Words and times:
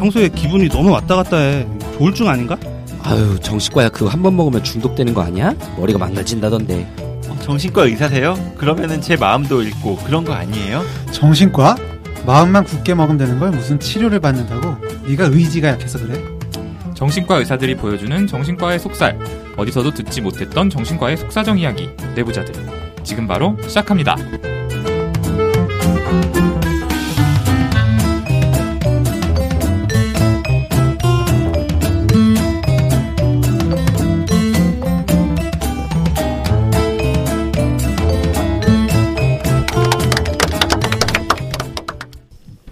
평소에 0.00 0.28
기분이 0.30 0.68
너무 0.70 0.90
왔다 0.92 1.14
갔다 1.16 1.36
해. 1.36 1.66
조울증 1.98 2.26
아닌가? 2.28 2.56
아유 3.02 3.38
정신과야 3.40 3.90
그거 3.90 4.08
한 4.08 4.22
번 4.22 4.34
먹으면 4.34 4.64
중독되는 4.64 5.12
거 5.12 5.20
아니야? 5.22 5.54
머리가 5.78 5.98
망가진다던데. 5.98 6.90
어, 7.28 7.36
정신과 7.42 7.84
의사세요? 7.84 8.34
그러면은 8.56 9.02
제 9.02 9.16
마음도 9.16 9.62
읽고 9.62 9.96
그런 9.98 10.24
거 10.24 10.32
아니에요? 10.32 10.82
정신과? 11.12 11.76
마음만 12.26 12.64
굳게 12.64 12.94
먹으면 12.94 13.18
되는 13.18 13.38
걸 13.38 13.50
무슨 13.50 13.78
치료를 13.78 14.20
받는다고? 14.20 14.76
네가 15.06 15.26
의지가 15.26 15.68
약해서 15.68 15.98
그래? 15.98 16.18
정신과 16.94 17.36
의사들이 17.36 17.76
보여주는 17.76 18.26
정신과의 18.26 18.78
속살. 18.78 19.18
어디서도 19.58 19.92
듣지 19.92 20.22
못했던 20.22 20.70
정신과의 20.70 21.18
속사정 21.18 21.58
이야기. 21.58 21.90
내부자들. 22.14 22.54
지금 23.04 23.26
바로 23.26 23.56
시작합니다. 23.66 24.16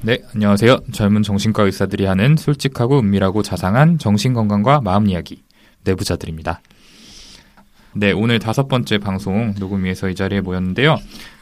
네, 0.08 0.22
안녕하세요. 0.34 0.78
젊은 0.90 1.22
정신과 1.22 1.64
의사들이 1.64 2.06
하는 2.06 2.38
솔직하고 2.38 2.98
은밀하고 2.98 3.42
자상한 3.42 3.98
정신건강과 3.98 4.80
마음 4.80 5.06
이야기, 5.06 5.42
내부자들입니다. 5.84 6.62
네, 7.92 8.12
오늘 8.12 8.38
다섯 8.38 8.68
번째 8.68 8.96
방송 8.96 9.54
녹음 9.58 9.84
위해서 9.84 10.08
이 10.08 10.14
자리에 10.14 10.40
모였는데요. 10.40 10.96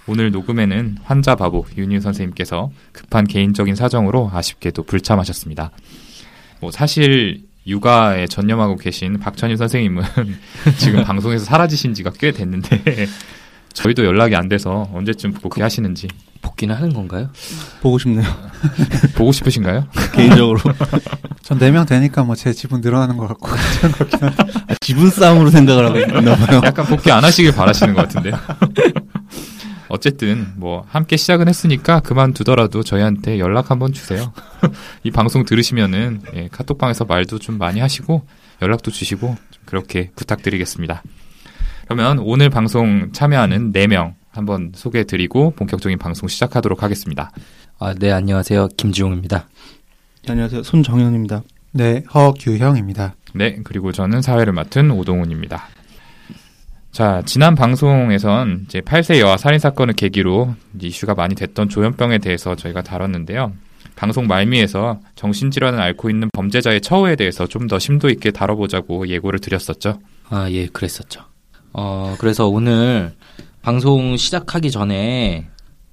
오늘 0.09 0.33
녹음에는 0.33 0.97
환자 1.05 1.37
바보 1.37 1.65
윤희 1.79 2.01
선생님께서 2.01 2.73
급한 2.91 3.29
개인적인 3.29 3.77
사정으로 3.77 4.33
아쉽게도 4.35 4.83
불참하셨습니다. 4.83 5.71
뭐 6.59 6.73
사실 6.73 7.45
육아에 7.69 8.27
전념하고 8.27 8.79
계신 8.79 9.21
박찬유 9.21 9.59
선생님은 9.59 10.03
지금 10.77 11.05
방송에서 11.05 11.45
사라지신 11.45 11.95
지가 11.95 12.11
꽤 12.19 12.33
됐는데 12.33 13.07
저희도 13.77 14.05
연락이 14.07 14.35
안 14.35 14.49
돼서 14.49 14.89
언제쯤 14.95 15.33
복귀하시는지 15.35 16.09
복귀는 16.41 16.75
하는 16.75 16.95
건가요? 16.95 17.29
보고 17.83 17.99
싶네요. 17.99 18.27
보고 19.17 19.33
싶으신가요? 19.33 19.87
개인적으로. 20.15 20.59
전 21.43 21.59
4명 21.59 21.87
되니까 21.87 22.25
뭐 22.25 22.35
제 22.37 22.53
지분 22.53 22.81
늘어나는 22.81 23.17
것 23.17 23.27
같고. 23.29 23.49
아, 23.51 24.75
지분 24.81 25.11
싸움으로 25.11 25.51
생각을 25.51 25.85
하고 25.87 25.99
있나 25.99 26.37
봐요. 26.37 26.61
약간 26.65 26.87
복귀 26.87 27.11
안 27.11 27.23
하시길 27.25 27.53
바라시는 27.55 27.95
것 27.95 28.03
같은데요. 28.03 28.35
어쨌든 29.89 30.53
뭐 30.57 30.85
함께 30.89 31.17
시작은 31.17 31.47
했으니까 31.49 32.01
그만두더라도 32.01 32.83
저희한테 32.83 33.39
연락 33.39 33.71
한번 33.71 33.93
주세요. 33.93 34.33
이 35.05 35.11
방송 35.11 35.45
들으시면은 35.45 36.23
예, 36.35 36.49
카톡방에서 36.51 37.05
말도 37.05 37.39
좀 37.39 37.59
많이 37.59 37.81
하시고 37.81 38.27
연락도 38.63 38.91
주시고 38.91 39.37
좀 39.51 39.63
그렇게 39.65 40.11
부탁드리겠습니다. 40.17 41.03
그러면 41.87 42.19
오늘 42.19 42.51
방송 42.51 43.13
참여하는 43.13 43.73
4명 43.73 44.15
한번 44.31 44.73
소개해드리고 44.75 45.53
본격적인 45.53 45.99
방송 45.99 46.29
시작하도록 46.29 46.83
하겠습니다. 46.83 47.31
아, 47.79 47.95
네 47.95 48.11
안녕하세요 48.11 48.69
김지용입니다. 48.77 49.49
네, 50.25 50.33
안녕하세요. 50.33 50.65
손정현입니다. 50.65 51.43
네, 51.73 52.03
허규형입니다. 52.13 53.15
네, 53.35 53.61
그리고 53.63 53.93
저는 53.93 54.21
사회를 54.21 54.53
맡은 54.53 54.91
오동훈입니다. 54.91 55.69
자, 56.91 57.23
지난 57.27 57.55
방송에선 57.55 58.65
이제 58.67 58.81
8세 58.81 59.21
여아 59.21 59.37
살인 59.37 59.59
사건을 59.61 59.95
계기로 59.95 60.55
이슈가 60.81 61.15
많이 61.15 61.35
됐던 61.35 61.69
조현병에 61.69 62.19
대해서 62.19 62.57
저희가 62.57 62.83
다뤘는데요. 62.83 63.53
방송 63.95 64.27
말미에서 64.27 65.01
정신질환을 65.15 65.81
앓고 65.81 66.11
있는 66.11 66.29
범죄자의 66.33 66.81
처우에 66.81 67.15
대해서 67.17 67.47
좀 67.47 67.69
더 67.69 67.79
심도 67.79 68.09
있게 68.09 68.31
다뤄보자고 68.33 69.09
예고를 69.09 69.39
드렸었죠. 69.39 70.01
아, 70.29 70.51
예, 70.51 70.67
그랬었죠. 70.67 71.21
어, 71.79 72.15
그래서 72.19 72.49
오늘 72.49 73.13
방송 73.61 74.17
시작하기 74.17 74.71
전에 74.71 75.47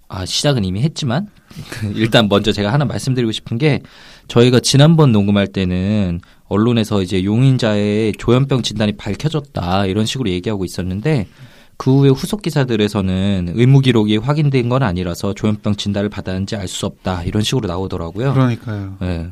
아, 0.07 0.25
시작은 0.25 0.63
이미 0.63 0.81
했지만 0.81 1.27
일단 1.93 2.29
먼저 2.29 2.51
제가 2.53 2.71
하나 2.71 2.85
말씀드리고 2.85 3.31
싶은 3.33 3.57
게 3.57 3.81
저희가 4.29 4.61
지난번 4.61 5.11
녹음할 5.11 5.47
때는 5.47 6.21
언론에서 6.47 7.01
이제 7.01 7.23
용인자의 7.25 8.13
조현병 8.17 8.61
진단이 8.61 8.93
밝혀졌다 8.93 9.85
이런 9.87 10.05
식으로 10.05 10.29
얘기하고 10.29 10.63
있었는데 10.63 11.27
그 11.75 11.91
후에 11.99 12.09
후속 12.09 12.43
기사들에서는 12.43 13.51
의무 13.55 13.81
기록이 13.81 14.17
확인된 14.17 14.69
건 14.69 14.83
아니라서 14.83 15.33
조현병 15.33 15.75
진단을 15.75 16.07
받았는지 16.09 16.55
알 16.55 16.67
수 16.67 16.85
없다 16.85 17.23
이런 17.23 17.43
식으로 17.43 17.67
나오더라고요. 17.67 18.33
그러니까요. 18.33 18.97
예. 19.01 19.31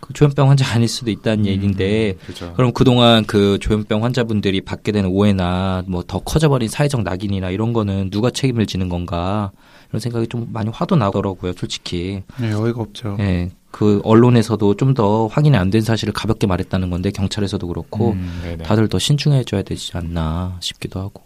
그 0.00 0.12
조현병 0.14 0.48
환자 0.50 0.66
아닐 0.74 0.88
수도 0.88 1.10
있다는 1.10 1.46
얘기인데 1.46 2.14
그렇죠. 2.24 2.52
그럼 2.54 2.72
그동안 2.72 3.24
그 3.24 3.58
조현병 3.60 4.02
환자분들이 4.04 4.60
받게 4.62 4.92
되는 4.92 5.10
오해나 5.10 5.82
뭐 5.86 6.02
더 6.06 6.18
커져버린 6.20 6.68
사회적 6.68 7.02
낙인이나 7.02 7.50
이런 7.50 7.72
거는 7.72 8.10
누가 8.10 8.30
책임을 8.30 8.66
지는 8.66 8.88
건가 8.88 9.50
이런 9.90 10.00
생각이 10.00 10.26
좀 10.28 10.48
많이 10.52 10.70
화도 10.70 10.96
나더라고요, 10.96 11.52
솔직히. 11.52 12.22
네, 12.40 12.52
어이가 12.52 12.80
없죠. 12.80 13.16
예. 13.20 13.50
그 13.70 14.00
언론에서도 14.04 14.74
좀 14.76 14.94
더 14.94 15.26
확인이 15.28 15.56
안 15.56 15.70
된 15.70 15.82
사실을 15.82 16.12
가볍게 16.12 16.46
말했다는 16.48 16.90
건데 16.90 17.10
경찰에서도 17.12 17.64
그렇고 17.68 18.12
음. 18.12 18.58
다들 18.64 18.88
더 18.88 18.98
신중해져야 18.98 19.62
되지 19.62 19.92
않나 19.96 20.56
싶기도 20.60 20.98
하고. 21.00 21.22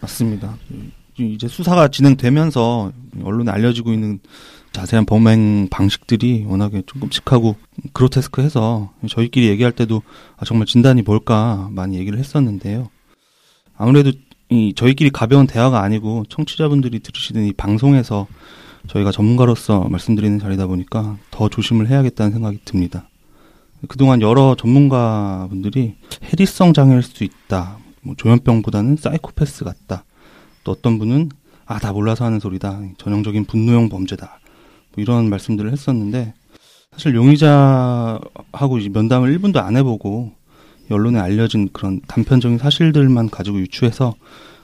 맞습니다. 0.00 0.54
이제 1.18 1.48
수사가 1.48 1.88
진행되면서 1.88 2.92
언론에 3.24 3.50
알려지고 3.50 3.92
있는 3.94 4.18
자세한 4.76 5.06
범행 5.06 5.68
방식들이 5.70 6.44
워낙에 6.46 6.82
좀 6.86 7.00
끔찍하고 7.00 7.56
그로테스크해서 7.94 8.92
저희끼리 9.08 9.48
얘기할 9.48 9.72
때도 9.72 10.02
아, 10.36 10.44
정말 10.44 10.66
진단이 10.66 11.00
뭘까 11.00 11.68
많이 11.72 11.96
얘기를 11.98 12.18
했었는데요. 12.18 12.90
아무래도 13.78 14.12
이 14.50 14.74
저희끼리 14.76 15.08
가벼운 15.10 15.46
대화가 15.46 15.82
아니고 15.82 16.24
청취자분들이 16.28 17.00
들으시는 17.00 17.46
이 17.46 17.52
방송에서 17.54 18.26
저희가 18.86 19.12
전문가로서 19.12 19.88
말씀드리는 19.88 20.38
자리다 20.38 20.66
보니까 20.66 21.16
더 21.30 21.48
조심을 21.48 21.88
해야겠다는 21.88 22.32
생각이 22.32 22.60
듭니다. 22.66 23.08
그동안 23.88 24.20
여러 24.20 24.54
전문가분들이 24.56 25.94
해리성 26.24 26.74
장애일 26.74 27.02
수 27.02 27.24
있다. 27.24 27.78
뭐 28.02 28.14
조현병보다는 28.16 28.96
사이코패스 28.96 29.64
같다. 29.64 30.04
또 30.64 30.72
어떤 30.72 30.98
분은 30.98 31.30
아 31.64 31.78
다 31.78 31.92
몰라서 31.92 32.26
하는 32.26 32.40
소리다. 32.40 32.80
전형적인 32.98 33.46
분노형 33.46 33.88
범죄다. 33.88 34.38
뭐 34.96 35.02
이런 35.02 35.28
말씀들을 35.28 35.70
했었는데 35.70 36.34
사실 36.92 37.14
용의자하고 37.14 38.78
이제 38.80 38.88
면담을 38.88 39.38
1분도 39.38 39.58
안 39.58 39.76
해보고 39.76 40.32
언론에 40.90 41.18
알려진 41.18 41.68
그런 41.72 42.00
단편적인 42.08 42.58
사실들만 42.58 43.28
가지고 43.28 43.58
유추해서 43.58 44.14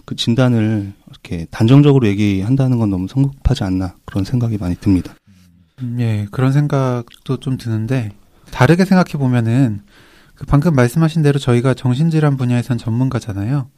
그 0.04 0.16
진단을 0.16 0.92
이렇게 1.10 1.46
단정적으로 1.50 2.06
얘기한다는 2.08 2.78
건 2.78 2.90
너무 2.90 3.06
성급하지 3.08 3.64
않나 3.64 3.94
그런 4.04 4.24
생각이 4.24 4.56
많이 4.58 4.74
듭니다. 4.76 5.14
음, 5.80 5.96
예, 6.00 6.26
그런 6.30 6.52
생각도 6.52 7.38
좀 7.38 7.56
드는데 7.56 8.10
다르게 8.50 8.84
생각해 8.84 9.12
보면은 9.18 9.82
그 10.34 10.46
방금 10.46 10.74
말씀하신 10.74 11.22
대로 11.22 11.38
저희가 11.38 11.74
정신질환 11.74 12.36
분야에선 12.36 12.78
전문가잖아요. 12.78 13.68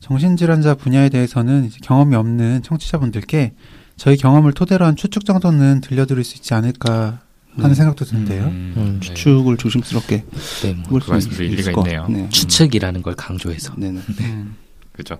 정신질환자 0.00 0.74
분야에 0.74 1.08
대해서는 1.08 1.64
이제 1.64 1.78
경험이 1.82 2.16
없는 2.16 2.62
청취자분들께 2.62 3.54
저희 4.00 4.16
경험을 4.16 4.52
토대로 4.54 4.86
한 4.86 4.96
추측 4.96 5.26
정도는 5.26 5.82
들려드릴 5.82 6.24
수 6.24 6.36
있지 6.36 6.54
않을까 6.54 7.20
하는 7.56 7.68
네. 7.68 7.74
생각도 7.74 8.06
드는데요. 8.06 8.44
음, 8.44 8.72
음, 8.78 8.98
네. 8.98 9.06
추측을 9.06 9.58
조심스럽게 9.58 10.24
네, 10.62 10.72
뭐 10.88 11.00
그 11.00 11.10
말씀도 11.10 11.36
수 11.36 11.42
일리가 11.42 11.72
있네요. 11.72 12.02
같네요. 12.04 12.30
추측이라는 12.30 13.02
걸 13.02 13.14
강조해서. 13.14 13.74
네네. 13.76 14.00
음. 14.20 14.56
그죠. 14.92 15.18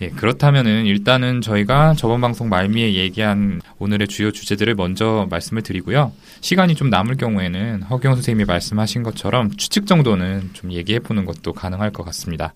예, 0.00 0.08
그렇다면은 0.10 0.86
일단은 0.86 1.40
저희가 1.40 1.94
저번 1.94 2.20
방송 2.20 2.48
말미에 2.48 2.94
얘기한 2.94 3.60
오늘의 3.78 4.08
주요 4.08 4.32
주제들을 4.32 4.74
먼저 4.74 5.28
말씀을 5.30 5.62
드리고요. 5.62 6.10
시간이 6.40 6.74
좀 6.74 6.90
남을 6.90 7.16
경우에는 7.18 7.82
허경 7.84 8.14
선생님이 8.16 8.44
말씀하신 8.44 9.04
것처럼 9.04 9.56
추측 9.56 9.86
정도는 9.86 10.50
좀 10.52 10.72
얘기해 10.72 10.98
보는 10.98 11.26
것도 11.26 11.52
가능할 11.52 11.92
것 11.92 12.02
같습니다. 12.04 12.54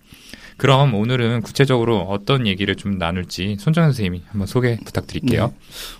그럼 0.60 0.94
오늘은 0.94 1.40
구체적으로 1.40 2.00
어떤 2.00 2.46
얘기를 2.46 2.76
좀 2.76 2.98
나눌지 2.98 3.56
손정현 3.58 3.92
선생님이 3.92 4.24
한번 4.26 4.46
소개 4.46 4.76
부탁드릴게요. 4.84 5.46
네. 5.46 5.52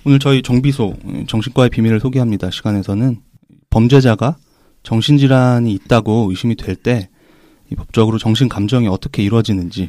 오늘 0.04 0.18
저희 0.18 0.42
정비소 0.42 0.96
정신과의 1.28 1.70
비밀을 1.70 1.98
소개합니다 1.98 2.50
시간에서는 2.50 3.22
범죄자가 3.70 4.36
정신질환이 4.82 5.72
있다고 5.72 6.26
의심이 6.28 6.56
될때이 6.56 7.06
법적으로 7.74 8.18
정신 8.18 8.50
감정이 8.50 8.86
어떻게 8.86 9.22
이루어지는지 9.22 9.88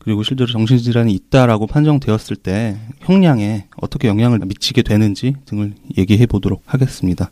그리고 0.00 0.24
실제로 0.24 0.50
정신질환이 0.50 1.12
있다라고 1.12 1.68
판정되었을 1.68 2.34
때 2.34 2.76
형량에 3.02 3.68
어떻게 3.76 4.08
영향을 4.08 4.40
미치게 4.40 4.82
되는지 4.82 5.36
등을 5.44 5.74
얘기해 5.96 6.26
보도록 6.26 6.64
하겠습니다. 6.66 7.30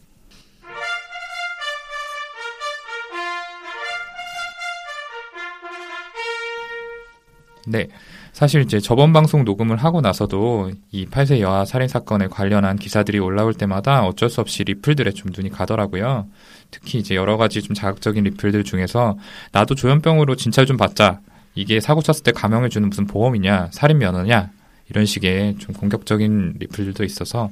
네. 7.71 7.89
사실 8.33 8.63
이제 8.63 8.81
저번 8.81 9.13
방송 9.13 9.45
녹음을 9.45 9.77
하고 9.77 10.01
나서도 10.01 10.73
이 10.93 11.07
8세 11.07 11.41
여아 11.41 11.65
살인 11.65 11.89
사건에 11.89 12.27
관련한 12.29 12.77
기사들이 12.77 13.19
올라올 13.19 13.55
때마다 13.55 14.05
어쩔 14.05 14.29
수 14.29 14.41
없이 14.41 14.65
리플들에 14.65 15.13
좀 15.13 15.31
눈이 15.35 15.51
가더라고요. 15.51 16.27
특히 16.71 16.99
이제 16.99 17.15
여러 17.15 17.37
가지 17.37 17.63
좀 17.63 17.75
자극적인 17.75 18.23
리플들 18.25 18.65
중에서 18.65 19.19
나도 19.53 19.75
조현병으로 19.75 20.37
진찰 20.37 20.67
좀 20.67 20.77
받자. 20.77 21.21
이게 21.55 21.81
사고 21.81 22.03
쳤을 22.03 22.23
때 22.23 22.33
감형해 22.33 22.69
주는 22.69 22.89
무슨 22.89 23.07
보험이냐, 23.07 23.71
살인 23.73 23.99
면허냐 23.99 24.51
이런 24.89 25.07
식의 25.07 25.57
좀 25.59 25.75
공격적인 25.75 26.55
리플들도 26.59 27.05
있어서 27.05 27.51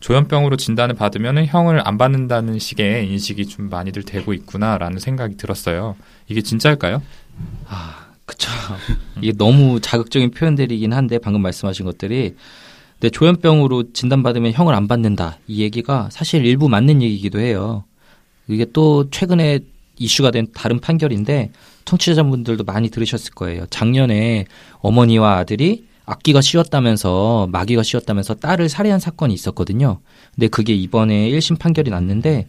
조현병으로 0.00 0.56
진단을 0.56 0.94
받으면 0.94 1.44
형을 1.46 1.86
안 1.86 1.98
받는다는 1.98 2.58
식의 2.58 3.08
인식이 3.10 3.46
좀 3.46 3.68
많이들 3.68 4.04
되고 4.04 4.32
있구나라는 4.32 4.98
생각이 5.00 5.36
들었어요. 5.36 5.96
이게 6.28 6.42
진짜일까요? 6.42 7.02
아, 7.68 8.05
그쵸. 8.26 8.50
이게 9.22 9.32
너무 9.32 9.80
자극적인 9.80 10.32
표현들이긴 10.32 10.92
한데 10.92 11.18
방금 11.18 11.42
말씀하신 11.42 11.86
것들이 11.86 12.34
근데 13.00 13.10
조현병으로 13.10 13.92
진단받으면 13.92 14.52
형을 14.52 14.74
안 14.74 14.88
받는다 14.88 15.38
이 15.46 15.62
얘기가 15.62 16.08
사실 16.10 16.44
일부 16.44 16.68
맞는 16.68 17.02
얘기이기도 17.02 17.40
해요. 17.40 17.84
이게 18.48 18.66
또 18.72 19.10
최근에 19.10 19.60
이슈가 19.98 20.30
된 20.30 20.48
다른 20.54 20.80
판결인데 20.80 21.50
청취자분들도 21.84 22.64
많이 22.64 22.90
들으셨을 22.90 23.32
거예요. 23.32 23.66
작년에 23.70 24.46
어머니와 24.80 25.38
아들이 25.38 25.86
악기가 26.04 26.40
씌웠다면서 26.40 27.48
마귀가 27.50 27.82
씌웠다면서 27.82 28.34
딸을 28.34 28.68
살해한 28.68 29.00
사건이 29.00 29.34
있었거든요. 29.34 29.98
근데 30.34 30.48
그게 30.48 30.74
이번에 30.74 31.30
1심 31.30 31.58
판결이 31.58 31.90
났는데 31.90 32.48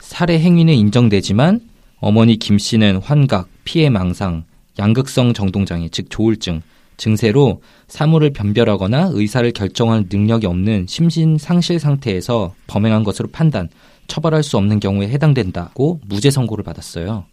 살해 0.00 0.38
행위는 0.38 0.74
인정되지만 0.74 1.60
어머니 2.00 2.36
김 2.36 2.58
씨는 2.58 2.98
환각, 2.98 3.48
피해 3.64 3.88
망상, 3.88 4.44
양극성 4.78 5.34
정동장애, 5.34 5.88
즉 5.90 6.06
조울증 6.10 6.62
증세로 6.96 7.60
사물을 7.88 8.30
변별하거나 8.32 9.10
의사를 9.12 9.50
결정할 9.52 10.04
능력이 10.10 10.46
없는 10.46 10.86
심신 10.88 11.38
상실 11.38 11.78
상태에서 11.78 12.54
범행한 12.66 13.04
것으로 13.04 13.28
판단, 13.32 13.68
처벌할 14.06 14.42
수 14.42 14.56
없는 14.58 14.80
경우에 14.80 15.08
해당된다고 15.08 16.00
무죄 16.06 16.30
선고를 16.30 16.62
받았어요. 16.62 17.24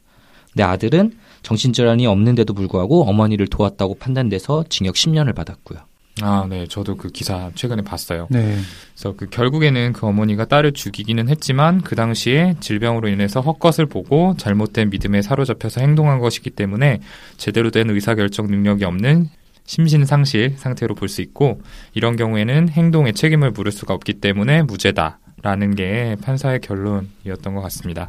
내 0.54 0.64
아들은 0.64 1.14
정신질환이 1.44 2.08
없는데도 2.08 2.54
불구하고 2.54 3.04
어머니를 3.04 3.48
도왔다고 3.48 3.96
판단돼서 3.96 4.66
징역 4.70 4.96
10년을 4.96 5.36
받았고요. 5.36 5.80
아, 6.22 6.46
네. 6.50 6.68
저도 6.68 6.98
그 6.98 7.10
기사 7.10 7.52
최근에 7.56 7.84
봤어요. 7.84 8.28
네. 8.30 8.58
그래서 8.94 9.16
그 9.16 9.28
결국에는 9.30 9.94
그 9.94 10.06
어머니가 10.06 10.46
딸을 10.46 10.74
죽이기는 10.74 11.30
했지만 11.30 11.82
그 11.82 11.96
당시에 11.96 12.56
질병으로 12.60 13.08
인해서 13.08 13.40
헛것을 13.40 13.86
보고 13.86 14.36
잘못된 14.38 14.90
믿음에 14.90 15.22
사로잡혀서 15.22 15.82
행동한 15.82 16.20
것이기 16.20 16.50
때문에 16.50 17.00
제대로 17.38 17.72
된 17.72 17.90
의사결정 17.90 18.48
능력이 18.48 18.84
없는 18.84 19.30
심신상실 19.66 20.56
상태로 20.58 20.96
볼 20.96 21.08
수 21.08 21.22
있고 21.22 21.62
이런 21.94 22.18
경우에는 22.18 22.70
행동에 22.70 23.14
책임을 23.14 23.52
물을 23.52 23.72
수가 23.72 23.94
없기 23.94 24.16
때문에 24.16 24.64
무죄다라는 24.64 25.76
게 25.76 26.18
판사의 26.22 26.60
결론이었던 26.60 27.56
것 27.56 27.62
같습니다. 27.62 28.08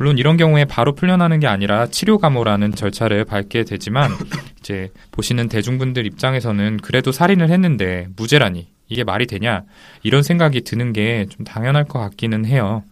물론 0.00 0.16
이런 0.16 0.38
경우에 0.38 0.64
바로 0.64 0.94
풀려나는 0.94 1.40
게 1.40 1.46
아니라 1.46 1.86
치료 1.86 2.16
감호라는 2.16 2.72
절차를 2.74 3.26
밟게 3.26 3.64
되지만 3.64 4.10
이제 4.58 4.88
보시는 5.10 5.50
대중분들 5.50 6.06
입장에서는 6.06 6.78
그래도 6.78 7.12
살인을 7.12 7.50
했는데 7.50 8.08
무죄라니 8.16 8.68
이게 8.88 9.04
말이 9.04 9.26
되냐 9.26 9.64
이런 10.02 10.22
생각이 10.22 10.62
드는 10.62 10.94
게 10.94 11.26
좀 11.28 11.44
당연할 11.44 11.84
것 11.84 11.98
같기는 11.98 12.46
해요. 12.46 12.82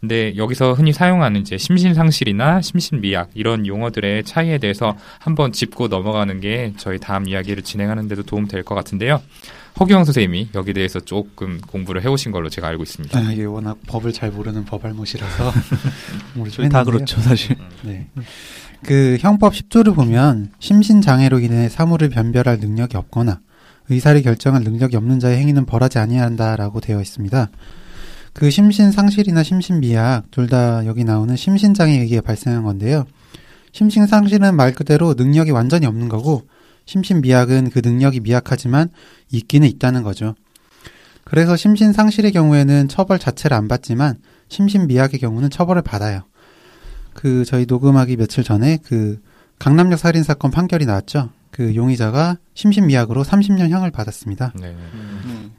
근데 0.00 0.34
여기서 0.36 0.72
흔히 0.72 0.92
사용하는 0.94 1.42
이제 1.42 1.58
심신상실이나 1.58 2.62
심신미약 2.62 3.30
이런 3.34 3.66
용어들의 3.66 4.24
차이에 4.24 4.56
대해서 4.58 4.96
한번 5.18 5.52
짚고 5.52 5.88
넘어가는 5.88 6.40
게 6.40 6.72
저희 6.78 6.98
다음 6.98 7.28
이야기를 7.28 7.62
진행하는 7.62 8.08
데도 8.08 8.22
도움 8.22 8.46
될 8.48 8.62
것 8.62 8.74
같은데요. 8.74 9.20
허기영 9.78 10.04
선생님이 10.04 10.48
여기 10.54 10.72
대해서 10.72 11.00
조금 11.00 11.60
공부를 11.60 12.02
해오신 12.02 12.32
걸로 12.32 12.48
제가 12.48 12.68
알고 12.68 12.82
있습니다. 12.82 13.18
아, 13.18 13.32
이게 13.32 13.44
워낙 13.44 13.78
법을 13.86 14.12
잘 14.12 14.30
모르는 14.30 14.64
법알못이라서 14.64 15.52
저희 16.50 16.68
다 16.68 16.82
그렇죠, 16.84 17.20
사실. 17.20 17.56
네. 17.82 18.08
그 18.84 19.18
형법 19.20 19.52
10조를 19.52 19.94
보면 19.94 20.50
심신 20.58 21.00
장애로 21.02 21.40
인해 21.40 21.68
사물을 21.68 22.08
변별할 22.08 22.58
능력이 22.58 22.96
없거나 22.96 23.40
의사를 23.90 24.20
결정할 24.22 24.62
능력이 24.62 24.96
없는 24.96 25.20
자의 25.20 25.38
행위는 25.38 25.66
벌하지 25.66 25.98
아니한다라고 25.98 26.80
되어 26.80 27.00
있습니다. 27.00 27.48
그 28.32 28.50
심신 28.50 28.92
상실이나 28.92 29.42
심신 29.42 29.80
미약 29.80 30.30
둘 30.30 30.48
다 30.48 30.84
여기 30.86 31.04
나오는 31.04 31.34
심신 31.36 31.74
장애에 31.74 32.00
의해 32.02 32.20
발생한 32.20 32.62
건데요. 32.62 33.04
심신 33.72 34.06
상실은 34.06 34.56
말 34.56 34.72
그대로 34.72 35.14
능력이 35.14 35.50
완전히 35.52 35.86
없는 35.86 36.08
거고 36.08 36.42
심신 36.86 37.20
미약은 37.20 37.70
그 37.70 37.80
능력이 37.84 38.20
미약하지만 38.20 38.88
있기는 39.30 39.68
있다는 39.68 40.02
거죠. 40.02 40.34
그래서 41.24 41.54
심신 41.56 41.92
상실의 41.92 42.32
경우에는 42.32 42.88
처벌 42.88 43.18
자체를 43.18 43.56
안 43.56 43.68
받지만 43.68 44.16
심신 44.48 44.86
미약의 44.88 45.20
경우는 45.20 45.50
처벌을 45.50 45.82
받아요. 45.82 46.22
그 47.14 47.44
저희 47.44 47.66
녹음하기 47.68 48.16
며칠 48.16 48.42
전에 48.42 48.78
그 48.84 49.20
강남역 49.60 49.98
살인 49.98 50.22
사건 50.24 50.50
판결이 50.50 50.86
나왔죠. 50.86 51.30
그 51.52 51.74
용의자가 51.76 52.38
심신 52.54 52.86
미약으로 52.86 53.22
30년 53.22 53.68
형을 53.68 53.90
받았습니다. 53.90 54.52
네. 54.58 54.74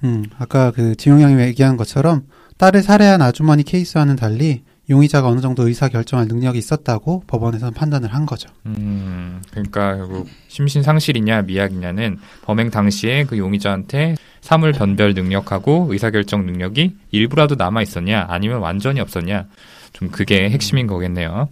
음, 0.03 0.25
아까 0.38 0.71
그 0.71 0.95
지용 0.95 1.21
형이 1.21 1.39
얘기한 1.41 1.77
것처럼 1.77 2.24
딸을 2.62 2.84
살해한 2.84 3.24
아주머니 3.24 3.63
케이스와는 3.63 4.18
달리 4.18 4.62
용의자가 4.88 5.28
어느 5.28 5.42
정도 5.42 5.68
의사 5.68 5.88
결정할 5.88 6.28
능력이 6.28 6.60
있었다고 6.60 7.24
법원에서는 7.25 7.74
판단을 7.74 8.13
한 8.13 8.28
거죠. 8.28 8.50
음, 8.68 9.42
그러니까 9.50 9.96
결국 9.96 10.30
심신 10.48 10.84
상실이냐 10.84 11.42
미약이냐는 11.42 12.19
범행 12.44 12.69
당시에 12.69 13.24
그 13.24 13.40
용의자한테 13.40 14.16
사물 14.42 14.74
변별 14.74 15.16
능력하고 15.16 15.88
의사 15.90 16.12
결정 16.12 16.46
능력이 16.46 16.96
일부라도 17.10 17.56
남아 17.56 17.81
있었냐 17.81 18.28
아니면 18.30 18.60
완전히 18.60 19.00
없었냐 19.00 19.48
좀 19.94 20.10
그게 20.12 20.48
핵심인 20.52 20.86
거겠네요. 20.86 21.50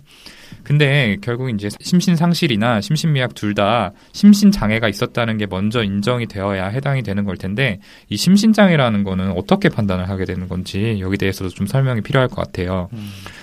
근데 0.69 1.17
결국 1.21 1.49
이제 1.49 1.67
심신 1.81 2.15
상실이나 2.15 2.79
심신 2.79 3.11
미약 3.13 3.33
둘 3.33 3.55
다 3.55 3.91
심신 4.13 4.51
장애가 4.51 4.87
있었다는 4.87 5.39
게 5.39 5.47
먼저 5.47 5.83
인정이 5.83 6.27
되어야 6.27 6.67
해당이 6.67 7.01
되는 7.01 7.25
걸 7.25 7.37
텐데 7.37 7.79
이 8.07 8.15
심신 8.15 8.53
장애라는 8.53 9.03
거는 9.03 9.31
어떻게 9.31 9.67
판단을 9.67 10.07
하게 10.07 10.25
되는 10.25 10.47
건지 10.47 10.97
여기 10.99 11.17
대해서도 11.17 11.49
좀 11.49 11.65
설명이 11.65 12.01
필요할 12.01 12.29
것 12.29 12.35
같아요. 12.35 12.87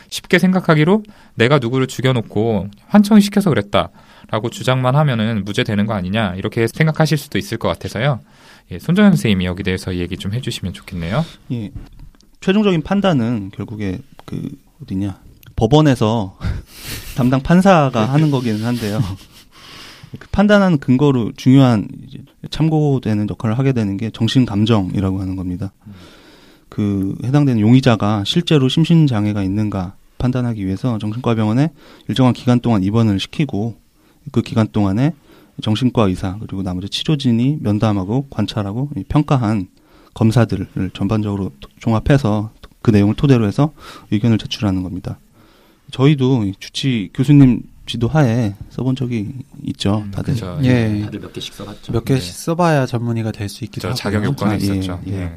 쉽게 0.09 0.39
생각하기로 0.39 1.03
내가 1.35 1.59
누구를 1.59 1.89
죽여놓고 1.89 2.69
환청시켜서 2.87 3.51
그랬다. 3.51 3.91
라고 4.29 4.49
주장만 4.49 4.95
하면은 4.95 5.45
무죄되는 5.45 5.85
거 5.87 5.95
아니냐 5.95 6.35
이렇게 6.37 6.69
생각하실 6.69 7.19
수도 7.19 7.39
있을 7.39 7.59
것 7.59 7.67
같아서요. 7.67 8.21
예, 8.71 8.79
손정현 8.79 9.13
선생님이 9.13 9.47
여기 9.47 9.65
대해서 9.65 9.97
얘기 9.97 10.17
좀 10.17 10.33
해주시면 10.33 10.75
좋겠네요. 10.75 11.25
예. 11.51 11.73
최종적인 12.41 12.83
판단은 12.83 13.51
결국에 13.53 13.99
그 14.25 14.49
어디냐 14.81 15.26
법원에서 15.57 16.39
담당 17.17 17.43
판사가 17.43 18.13
하는 18.13 18.31
거기는 18.31 18.65
한데요. 18.65 19.01
그 20.19 20.29
판단하는 20.31 20.79
근거로 20.79 21.33
중요한 21.37 21.89
참고되는 22.51 23.27
역할을 23.31 23.59
하게 23.59 23.73
되는 23.73 23.97
게 23.97 24.11
정신 24.11 24.47
감정이라고 24.47 25.21
하는 25.21 25.37
겁니다. 25.37 25.73
그 26.69 27.17
해당되는 27.25 27.61
용의자가 27.61 28.25
실제로 28.25 28.69
심신 28.69 29.07
장애가 29.07 29.43
있는가 29.43 29.95
판단하기 30.19 30.65
위해서 30.65 30.99
정신과 30.99 31.35
병원에 31.35 31.71
일정한 32.09 32.33
기간 32.35 32.61
동안 32.61 32.83
입원을 32.83 33.21
시키고 33.21 33.77
그 34.33 34.43
기간 34.43 34.67
동안에 34.69 35.15
정신과 35.63 36.05
의사 36.05 36.37
그리고 36.39 36.63
나머지 36.63 36.89
치료진이 36.89 37.59
면담하고 37.61 38.27
관찰하고 38.31 38.91
평가한 39.09 39.69
검사들을 40.15 40.91
전반적으로 40.93 41.51
종합해서 41.81 42.51
그 42.83 42.91
내용을 42.91 43.15
토대로 43.15 43.47
해서 43.47 43.73
의견을 44.11 44.39
제출하는 44.39 44.83
겁니다. 44.83 45.19
저희도 45.91 46.45
이 46.45 46.55
주치 46.59 47.11
교수님 47.15 47.63
지도하에 47.87 48.55
써본 48.71 48.97
적이 48.97 49.33
있죠, 49.65 50.05
다들. 50.13 50.35
그죠. 50.35 50.59
예. 50.65 51.03
다들 51.05 51.21
몇 51.21 51.33
개씩 51.33 51.55
써봤죠. 51.55 51.93
몇 51.93 52.05
개씩 52.05 52.35
써봐야 52.35 52.85
전문의가 52.87 53.31
될 53.31 53.49
수 53.49 53.65
있기도 53.65 53.83
저 53.83 53.89
하고. 53.89 53.97
자격 53.97 54.25
요건이 54.25 54.51
아, 54.51 54.55
예, 54.55 54.57
있었죠. 54.59 55.01
예. 55.07 55.13
예. 55.13 55.37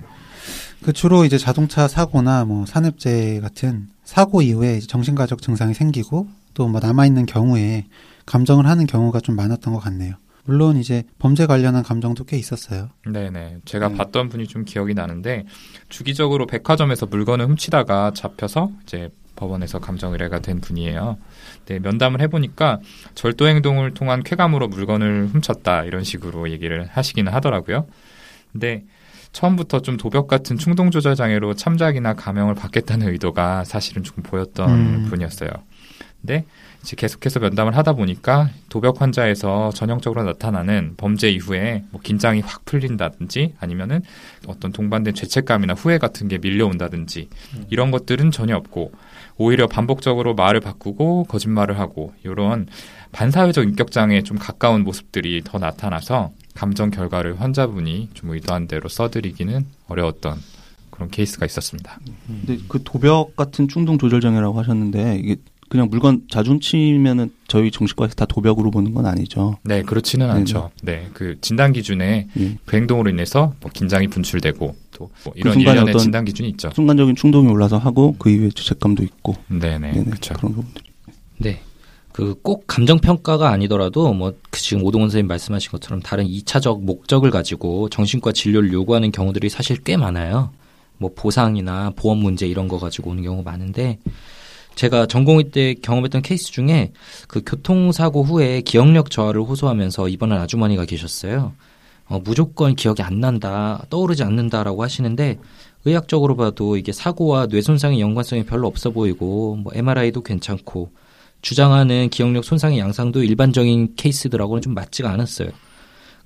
그 0.81 0.93
주로 0.93 1.25
이제 1.25 1.37
자동차 1.37 1.87
사고나 1.87 2.45
뭐 2.45 2.65
산업재해 2.65 3.39
같은 3.41 3.89
사고 4.03 4.41
이후에 4.41 4.79
정신가족 4.79 5.41
증상이 5.41 5.73
생기고 5.73 6.27
또 6.55 6.67
뭐 6.67 6.79
남아있는 6.81 7.25
경우에 7.27 7.85
감정을 8.25 8.65
하는 8.65 8.85
경우가 8.87 9.19
좀 9.21 9.35
많았던 9.35 9.73
것 9.73 9.79
같네요. 9.79 10.15
물론 10.45 10.77
이제 10.77 11.03
범죄 11.19 11.45
관련한 11.45 11.83
감정도 11.83 12.23
꽤 12.23 12.37
있었어요. 12.37 12.89
네네. 13.05 13.57
제가 13.65 13.87
음. 13.87 13.95
봤던 13.97 14.29
분이 14.29 14.47
좀 14.47 14.65
기억이 14.65 14.93
나는데 14.95 15.45
주기적으로 15.89 16.47
백화점에서 16.47 17.05
물건을 17.05 17.45
훔치다가 17.47 18.11
잡혀서 18.15 18.71
이제 18.83 19.09
법원에서 19.39 19.79
감정 19.79 20.12
의뢰가 20.12 20.39
된 20.39 20.60
분이에요. 20.60 21.17
네, 21.65 21.79
면담을 21.79 22.22
해보니까 22.22 22.79
절도 23.15 23.48
행동을 23.48 23.93
통한 23.93 24.22
쾌감으로 24.22 24.67
물건을 24.67 25.27
훔쳤다 25.27 25.86
이런 25.86 26.03
식으로 26.03 26.50
얘기를 26.51 26.88
하시기는 26.91 27.31
하더라고요. 27.31 27.88
근데 28.51 28.84
처음부터 29.31 29.81
좀 29.81 29.98
도벽 29.98 30.27
같은 30.27 30.58
충동 30.58 30.91
조절 30.91 31.15
장애로 31.15 31.53
참작이나 31.53 32.13
감형을 32.13 32.55
받겠다는 32.55 33.08
의도가 33.10 33.63
사실은 33.63 34.03
좀 34.03 34.24
보였던 34.24 34.69
음. 34.69 35.05
분이었어요. 35.10 35.50
근데 36.22 36.46
이제 36.81 36.96
계속해서 36.98 37.39
면담을 37.39 37.75
하다 37.77 37.93
보니까 37.93 38.50
도벽 38.69 39.01
환자에서 39.01 39.72
전형적으로 39.74 40.24
나타나는 40.24 40.96
범죄 40.98 41.29
이후에 41.29 41.84
뭐 41.91 42.01
긴장이 42.01 42.41
확 42.41 42.65
풀린다든지 42.65 43.55
아니면은 43.60 44.01
어떤 44.48 44.72
동반된 44.72 45.13
죄책감이나 45.13 45.74
후회 45.74 45.98
같은 45.98 46.27
게 46.27 46.38
밀려온다든지 46.38 47.29
이런 47.69 47.91
것들은 47.91 48.31
전혀 48.31 48.55
없고 48.58 48.91
오히려 49.39 49.67
반복적으로 49.67 50.36
말을 50.36 50.60
바꾸고 50.60 51.24
거짓말을 51.24 51.79
하고 51.79 52.13
이런 52.24 52.67
반사회적 53.13 53.63
인격 53.63 53.89
장애에 53.89 54.22
좀 54.22 54.38
가까운 54.38 54.84
모습들이 54.84 55.41
더 55.43 55.58
나타나서 55.58 56.31
감정 56.53 56.91
결과를 56.91 57.39
환자분이 57.39 58.10
좀 58.13 58.31
의도한 58.31 58.67
대로 58.67 58.89
써드리기는 58.89 59.65
어려웠던 59.88 60.38
그런 60.91 61.10
케이스가 61.10 61.46
있었습니다. 61.46 62.00
근데 62.27 62.60
그 62.67 62.84
도벽 62.84 63.38
같은 63.38 63.69
충동 63.69 63.98
조절 63.98 64.19
장애라고 64.19 64.60
하셨는데 64.60 65.19
이게 65.24 65.38
그냥 65.69 65.88
물건 65.89 66.23
자주 66.29 66.51
훔치면은 66.51 67.31
저희 67.47 67.71
정신과에서 67.71 68.15
다 68.15 68.25
도벽으로 68.25 68.71
보는 68.71 68.93
건 68.93 69.05
아니죠. 69.05 69.57
네, 69.63 69.83
그렇지는 69.83 70.27
네네. 70.27 70.39
않죠. 70.39 70.71
네, 70.81 71.07
그 71.13 71.38
진단 71.41 71.71
기준에 71.71 72.27
예. 72.38 72.57
그 72.65 72.75
행동으로 72.75 73.09
인해서 73.09 73.53
뭐 73.61 73.71
긴장이 73.71 74.07
분출되고 74.07 74.75
또 74.91 75.09
뭐 75.23 75.33
이런 75.35 75.53
순간에 75.53 75.79
일련의 75.79 75.97
진단 75.99 76.25
기준이 76.25 76.49
있죠. 76.49 76.69
순간적인 76.75 77.15
충동이 77.15 77.47
올라서 77.47 77.77
하고 77.77 78.15
그 78.19 78.29
이후에 78.29 78.49
죄책감도 78.49 79.03
있고 79.03 79.35
네네, 79.47 79.91
네네, 79.91 80.03
그렇죠. 80.05 80.33
그런 80.33 80.53
부분들. 80.55 80.81
네. 81.38 81.61
그 82.11 82.35
꼭 82.41 82.65
감정 82.67 82.97
평가가 82.99 83.49
아니더라도 83.49 84.11
뭐그 84.13 84.59
지금 84.59 84.83
오동원 84.83 85.09
선생님 85.09 85.27
말씀하신 85.27 85.71
것처럼 85.71 86.01
다른 86.01 86.25
2차적 86.27 86.81
목적을 86.83 87.29
가지고 87.31 87.88
정신과 87.89 88.31
진료를 88.33 88.73
요구하는 88.73 89.11
경우들이 89.11 89.47
사실 89.49 89.77
꽤 89.83 89.95
많아요. 89.95 90.51
뭐 90.97 91.11
보상이나 91.15 91.91
보험 91.95 92.17
문제 92.17 92.45
이런 92.45 92.67
거 92.67 92.77
가지고 92.77 93.11
오는 93.11 93.23
경우가 93.23 93.49
많은데 93.49 93.99
제가 94.79 95.07
전공의 95.07 95.51
때 95.51 95.74
경험했던 95.74 96.21
케이스 96.21 96.53
중에 96.53 96.93
그 97.27 97.41
교통사고 97.45 98.24
후에 98.24 98.62
기억력 98.62 99.12
저하를 99.12 99.41
호소하면서 99.41 100.07
입원한 100.07 100.39
아주머니가 100.39 100.86
계셨어요. 100.86 101.51
어, 102.07 102.21
무조건 102.24 102.77
기억이 102.77 103.01
안 103.01 103.19
난다, 103.19 103.83
떠오르지 103.89 104.24
않는다라고 104.24 104.81
하시는데 104.81 105.38
의학적으로 105.83 106.38
봐도 106.38 106.77
이게 106.77 106.93
사고와 106.93 107.48
뇌 107.48 107.62
손상의 107.62 108.00
연관성이 108.00 108.45
별로 108.45 108.67
없어 108.67 108.91
보이고 108.91 109.57
뭐 109.57 109.74
MRI도 109.75 110.24
괜찮고 110.24 110.91
주장하는 111.41 112.09
기억력 112.09 112.45
손상의 112.45 112.79
양상도 112.79 113.21
일반적인 113.21 113.95
케이스들하고는 113.98 114.62
좀 114.62 114.74
맞지가 114.75 115.12
않았어요. 115.12 115.50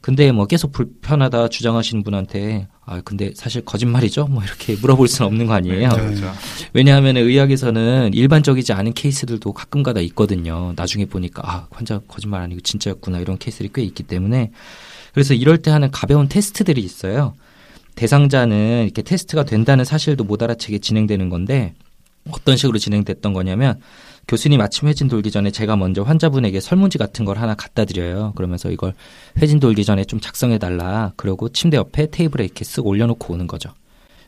근데 0.04 0.34
뭐 0.34 0.46
계속 0.48 0.74
불편하다 0.74 1.48
주장하시는 1.48 2.04
분한테 2.04 2.68
아 2.86 3.00
근데 3.06 3.32
사실 3.36 3.64
거짓말이죠? 3.64 4.28
뭐 4.28 4.44
이렇게 4.44 4.76
물어볼 4.76 5.08
수는 5.08 5.28
없는 5.28 5.46
거 5.46 5.54
아니에요. 5.54 5.88
네. 5.88 5.96
그렇죠. 5.96 6.30
왜냐하면 6.74 7.16
의학에서는 7.16 8.14
일반적이지 8.14 8.74
않은 8.74 8.96
케이스들도 8.96 9.54
가끔가다 9.54 10.02
있거든요. 10.02 10.74
나중에 10.76 11.06
보니까 11.06 11.42
아 11.46 11.68
환자 11.72 12.02
거짓말 12.06 12.42
아니고 12.42 12.60
진짜였구나 12.60 13.20
이런 13.20 13.38
케이스들이 13.38 13.70
꽤 13.74 13.82
있기 13.84 14.04
때문에 14.04 14.52
그래서 15.14 15.34
이럴 15.34 15.60
때 15.62 15.72
하는 15.72 15.90
가벼운 15.90 16.28
테스트들이 16.28 16.82
있어요. 16.82 17.34
대상자는 17.96 18.84
이렇게 18.84 19.04
테스트가 19.04 19.46
된다는 19.46 19.86
사실도 19.86 20.26
못 20.26 20.44
알아채게 20.44 20.80
진행되는 20.80 21.30
건데 21.30 21.76
어떤 22.30 22.58
식으로 22.58 22.78
진행됐던 22.78 23.32
거냐면 23.32 23.80
교수님 24.28 24.62
아침 24.62 24.88
회진 24.88 25.08
돌기 25.08 25.32
전에 25.32 25.52
제가 25.52 25.76
먼저 25.76 26.02
환자분에게 26.04 26.60
설문지 26.60 26.98
같은 26.98 27.26
걸 27.26 27.38
하나 27.38 27.56
갖다 27.56 27.86
드려요. 27.86 28.32
그러면서 28.36 28.72
이걸 28.72 28.94
회진 29.42 29.60
돌기 29.60 29.84
전에 29.84 30.06
좀 30.06 30.20
작성해 30.20 30.58
달라. 30.58 31.12
그러고 31.18 31.50
침대 31.50 31.78
옆에 31.78 32.08
테이블에 32.10 32.46
이렇게 32.46 32.64
쓱 32.64 32.86
올려놓고 32.86 33.34
오는 33.34 33.48
거죠. 33.48 33.70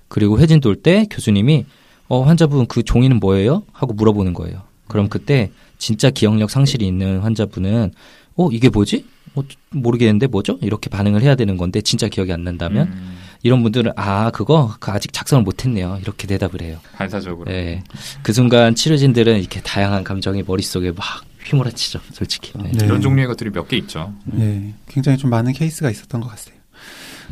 그리고 0.08 0.40
회진 0.40 0.60
돌 0.60 0.76
때 0.76 1.06
교수님이 1.10 1.66
어 2.08 2.22
환자분 2.22 2.68
그 2.68 2.84
종이는 2.84 3.20
뭐예요? 3.20 3.64
하고 3.72 3.94
물어보는 3.94 4.34
거예요. 4.34 4.62
그럼 4.88 5.10
그때 5.10 5.50
진짜 5.78 6.10
기억력 6.12 6.52
상실이 6.52 6.86
있는 6.86 7.20
환자분은 7.20 7.92
어 8.36 8.50
이게 8.52 8.70
뭐지? 8.70 9.06
어, 9.34 9.42
모르겠는데 9.72 10.28
뭐죠? 10.28 10.58
이렇게 10.62 10.90
반응을 10.90 11.22
해야 11.22 11.36
되는 11.36 11.58
건데 11.58 11.82
진짜 11.82 12.08
기억이 12.08 12.32
안 12.32 12.44
난다면 12.44 12.88
음, 12.88 13.18
이런 13.44 13.62
분들은 13.64 13.92
아 13.96 14.32
그거 14.32 14.76
그 14.80 14.92
아직 14.92 15.14
작성을 15.14 15.44
못했네요. 15.44 16.00
이렇게 16.02 16.28
대답을 16.28 16.62
해요. 16.62 16.80
반사적으로. 16.94 17.50
네. 17.52 17.84
그 18.24 18.34
순간 18.34 18.76
치료진들은 18.76 19.40
이렇게 19.40 19.62
다양한 19.62 20.04
감정이 20.04 20.44
머릿속에 20.44 20.92
막 20.92 21.06
휘몰아치죠, 21.46 22.00
솔직히. 22.12 22.54
네. 22.58 22.72
네. 22.72 22.86
이런 22.86 23.02
종류의 23.02 23.28
것들이 23.28 23.52
몇 23.52 23.68
개 23.68 23.78
있죠. 23.78 24.14
네, 24.26 24.74
굉장히 24.88 25.18
좀 25.18 25.30
많은 25.30 25.54
케이스가 25.54 25.92
있었던 25.92 26.22
것 26.22 26.28
같아요. 26.30 26.56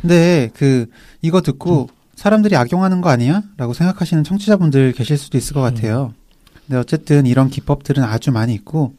근데 0.01 0.49
그 0.53 0.85
이거 1.21 1.41
듣고 1.41 1.89
사람들이 2.15 2.55
악용하는 2.55 3.01
거 3.01 3.09
아니야?라고 3.09 3.73
생각하시는 3.73 4.23
청취자분들 4.23 4.93
계실 4.93 5.17
수도 5.17 5.37
있을 5.37 5.53
것 5.55 5.61
같아요. 5.61 6.13
근데 6.67 6.77
어쨌든 6.77 7.25
이런 7.25 7.49
기법들은 7.49 8.03
아주 8.03 8.31
많이 8.31 8.53
있고 8.53 8.93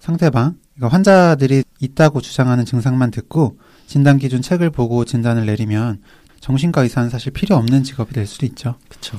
상대방, 0.00 0.56
그러니까 0.74 0.94
환자들이 0.94 1.64
있다고 1.80 2.20
주장하는 2.20 2.64
증상만 2.64 3.10
듣고 3.10 3.58
진단 3.86 4.18
기준 4.18 4.40
책을 4.42 4.70
보고 4.70 5.04
진단을 5.04 5.44
내리면 5.44 6.00
정신과 6.42 6.82
의사는 6.82 7.08
사실 7.08 7.32
필요 7.32 7.56
없는 7.56 7.84
직업이 7.84 8.12
될 8.12 8.26
수도 8.26 8.44
있죠. 8.46 8.74
그쵸. 8.88 9.18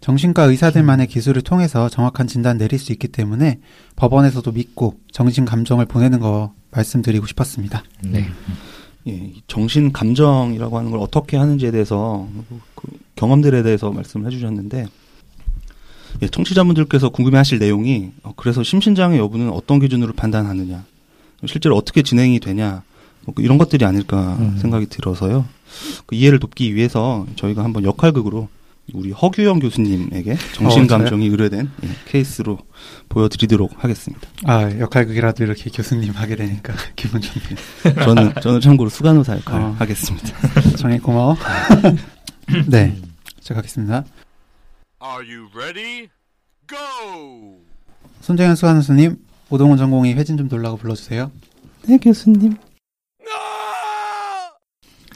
정신과 0.00 0.44
의사들만의 0.44 1.08
기술을 1.08 1.42
통해서 1.42 1.88
정확한 1.88 2.26
진단 2.26 2.58
내릴 2.58 2.78
수 2.78 2.92
있기 2.92 3.08
때문에 3.08 3.58
법원에서도 3.96 4.52
믿고 4.52 5.00
정신 5.10 5.44
감정을 5.44 5.86
보내는 5.86 6.20
거 6.20 6.52
말씀드리고 6.70 7.26
싶었습니다. 7.26 7.82
네. 8.04 8.28
예, 9.08 9.12
이 9.12 9.42
정신 9.46 9.92
감정이라고 9.92 10.78
하는 10.78 10.90
걸 10.90 11.00
어떻게 11.00 11.38
하는지에 11.38 11.70
대해서 11.70 12.28
그 12.74 12.86
경험들에 13.16 13.62
대해서 13.62 13.90
말씀을 13.90 14.26
해주셨는데 14.26 14.86
예, 16.20 16.28
청취자분들께서 16.28 17.08
궁금해하실 17.08 17.60
내용이 17.60 18.12
어, 18.22 18.34
그래서 18.36 18.62
심신장애 18.62 19.16
여부는 19.18 19.50
어떤 19.50 19.80
기준으로 19.80 20.12
판단하느냐, 20.12 20.84
실제로 21.46 21.76
어떻게 21.76 22.02
진행이 22.02 22.40
되냐 22.40 22.82
뭐 23.24 23.34
이런 23.38 23.56
것들이 23.56 23.84
아닐까 23.86 24.36
음. 24.38 24.58
생각이 24.58 24.86
들어서요. 24.86 25.46
그 26.06 26.14
이해를 26.14 26.38
돕기 26.38 26.74
위해서 26.74 27.26
저희가 27.36 27.64
한번 27.64 27.84
역할극으로 27.84 28.48
우리 28.94 29.10
허규영 29.12 29.58
교수님에게 29.58 30.36
정신 30.54 30.86
감정이 30.86 31.26
의뢰된 31.26 31.70
예, 31.84 31.88
케이스로 32.06 32.58
보여드리도록 33.10 33.84
하겠습니다. 33.84 34.26
아 34.44 34.62
역할극이라도 34.78 35.44
이렇게 35.44 35.70
교수님 35.70 36.12
하게 36.12 36.36
되니까 36.36 36.72
기분 36.96 37.20
좋네요. 37.20 38.04
저는 38.04 38.32
저는 38.40 38.60
참고로 38.60 38.88
수간호사 38.88 39.36
역할 39.36 39.60
어. 39.60 39.76
하겠습니다. 39.78 40.28
정혜 40.78 40.98
고마워. 40.98 41.36
네, 42.66 42.96
시작하겠습니다. 43.40 44.04
Are 45.04 45.22
you 45.22 45.48
ready? 45.54 46.08
Go! 46.66 47.58
손정현 48.22 48.56
수환수님, 48.56 49.16
오동훈 49.50 49.76
전공의 49.76 50.14
회진 50.14 50.36
좀 50.36 50.48
돌라고 50.48 50.76
불러주세요. 50.78 51.30
네 51.86 51.98
교수님. 51.98 52.56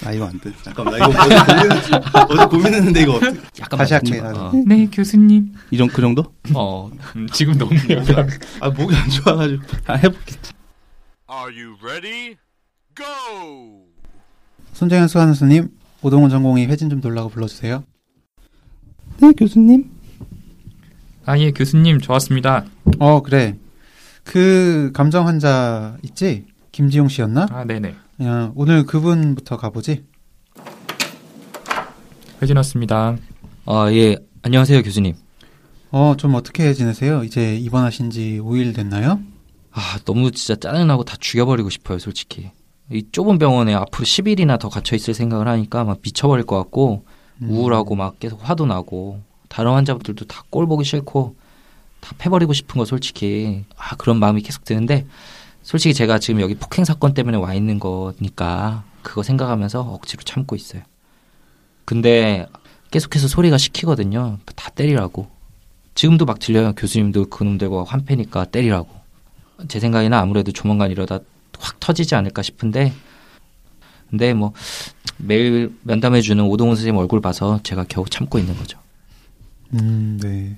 아 0.04 0.12
이거 0.12 0.26
안 0.26 0.38
돼. 0.40 0.52
잠깐만 0.62 0.98
나 0.98 1.06
이거 1.06 1.22
어제. 1.22 2.34
어제 2.34 2.46
고민 2.46 2.74
했는데 2.74 3.02
이거 3.02 3.14
어떡해. 3.14 3.32
약간 3.60 3.78
다시. 3.78 3.94
할게요. 3.94 4.32
어. 4.34 4.52
네, 4.66 4.86
교수님. 4.90 5.52
이 5.70 5.76
정도 5.76 5.92
그 5.94 6.00
정도? 6.02 6.24
어, 6.54 6.90
음, 7.16 7.26
지금 7.32 7.56
너무 7.56 7.72
약간 7.90 8.28
아 8.60 8.70
목이 8.70 8.94
안 8.94 9.08
좋아가지고. 9.10 9.62
아 9.86 9.94
해볼게. 9.94 10.34
Are 11.30 11.52
you 11.54 11.76
ready? 11.82 12.36
Go! 12.94 13.86
손정현 14.74 15.08
수환수님, 15.08 15.70
오동훈 16.02 16.30
전공의 16.30 16.66
회진 16.66 16.90
좀 16.90 17.00
돌라고 17.00 17.28
불러주세요. 17.30 17.84
네 19.20 19.32
교수님. 19.32 19.90
아, 21.24 21.38
예, 21.38 21.52
교수님, 21.52 22.00
좋았습니다. 22.00 22.64
어 22.98 23.22
그래. 23.22 23.56
그 24.24 24.90
감정 24.92 25.26
환자 25.28 25.96
있지? 26.02 26.44
김지용 26.72 27.08
씨였나? 27.08 27.46
아, 27.50 27.64
네네. 27.64 27.94
그냥 28.22 28.52
오늘 28.54 28.84
그분부터 28.86 29.56
가보지. 29.56 30.04
회진 32.40 32.56
왔습니다. 32.58 33.16
아, 33.66 33.90
예. 33.90 34.16
안녕하세요, 34.42 34.80
교수님. 34.84 35.16
어 35.90 36.14
좀 36.16 36.36
어떻게 36.36 36.72
지내세요? 36.72 37.24
이제 37.24 37.56
입원하신 37.56 38.10
지 38.10 38.38
5일 38.40 38.76
됐나요? 38.76 39.18
아, 39.72 39.98
너무 40.04 40.30
진짜 40.30 40.54
짜증나고 40.54 41.02
다 41.02 41.16
죽여버리고 41.18 41.68
싶어요, 41.68 41.98
솔직히. 41.98 42.52
이 42.92 43.04
좁은 43.10 43.38
병원에 43.38 43.74
앞으로 43.74 44.04
10일이나 44.04 44.56
더 44.60 44.68
갇혀있을 44.68 45.14
생각을 45.14 45.48
하니까 45.48 45.82
막 45.82 45.98
미쳐버릴 46.00 46.46
것 46.46 46.56
같고, 46.58 47.04
음. 47.42 47.50
우울하고 47.50 47.96
막 47.96 48.20
계속 48.20 48.38
화도 48.48 48.66
나고, 48.66 49.20
다른 49.48 49.72
환자분들도 49.72 50.26
다 50.26 50.44
꼴 50.48 50.68
보기 50.68 50.84
싫고, 50.84 51.34
다 51.98 52.14
패버리고 52.18 52.52
싶은 52.52 52.78
거 52.78 52.84
솔직히, 52.84 53.64
아, 53.76 53.96
그런 53.96 54.20
마음이 54.20 54.42
계속 54.42 54.64
드는데, 54.64 55.06
솔직히 55.62 55.94
제가 55.94 56.18
지금 56.18 56.40
여기 56.40 56.54
폭행 56.54 56.84
사건 56.84 57.14
때문에 57.14 57.36
와 57.36 57.54
있는 57.54 57.78
거니까, 57.78 58.84
그거 59.02 59.22
생각하면서 59.22 59.80
억지로 59.80 60.22
참고 60.22 60.56
있어요. 60.56 60.82
근데 61.84 62.46
계속해서 62.90 63.28
소리가 63.28 63.58
시키거든요. 63.58 64.38
다 64.54 64.70
때리라고. 64.70 65.28
지금도 65.94 66.24
막 66.24 66.38
들려요. 66.38 66.74
교수님도 66.74 67.26
그놈들과 67.26 67.84
환패니까 67.84 68.46
때리라고. 68.46 68.88
제 69.68 69.80
생각에는 69.80 70.16
아무래도 70.16 70.52
조만간 70.52 70.90
이러다 70.90 71.20
확 71.58 71.80
터지지 71.80 72.14
않을까 72.14 72.42
싶은데, 72.42 72.92
근데 74.10 74.34
뭐 74.34 74.52
매일 75.16 75.74
면담해 75.82 76.20
주는 76.20 76.44
오동훈 76.44 76.76
선생님 76.76 76.98
얼굴 76.98 77.20
봐서 77.20 77.60
제가 77.62 77.84
겨우 77.88 78.04
참고 78.08 78.38
있는 78.38 78.56
거죠. 78.56 78.78
음, 79.74 80.18
네. 80.20 80.56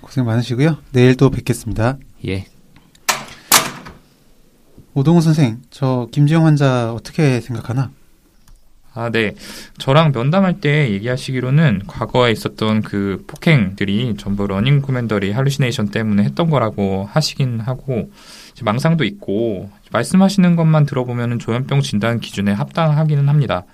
고생 0.00 0.24
많으시고요. 0.24 0.78
내일 0.92 1.16
또 1.16 1.30
뵙겠습니다. 1.30 1.98
예. 2.26 2.46
오동훈 4.96 5.20
선생, 5.20 5.60
저 5.68 6.08
김지영 6.10 6.46
환자 6.46 6.90
어떻게 6.94 7.42
생각하나? 7.42 7.90
아, 8.94 9.10
네. 9.10 9.34
저랑 9.76 10.12
면담할 10.12 10.62
때 10.62 10.90
얘기하시기로는 10.90 11.82
과거에 11.86 12.32
있었던 12.32 12.80
그 12.80 13.22
폭행들이 13.26 14.14
전부 14.16 14.46
running 14.46 14.80
commentary 14.80 15.32
hallucination 15.32 15.90
때문에 15.90 16.22
했던 16.22 16.48
거라고 16.48 17.06
하시긴 17.12 17.60
하고 17.60 18.10
망상도 18.62 19.04
있고 19.04 19.70
말씀하시는 19.92 20.56
것만 20.56 20.86
들어보면 20.86 21.40
조현병 21.40 21.82
진단 21.82 22.18
기준에 22.18 22.52
합당하기는 22.52 23.28
합니다. 23.28 23.64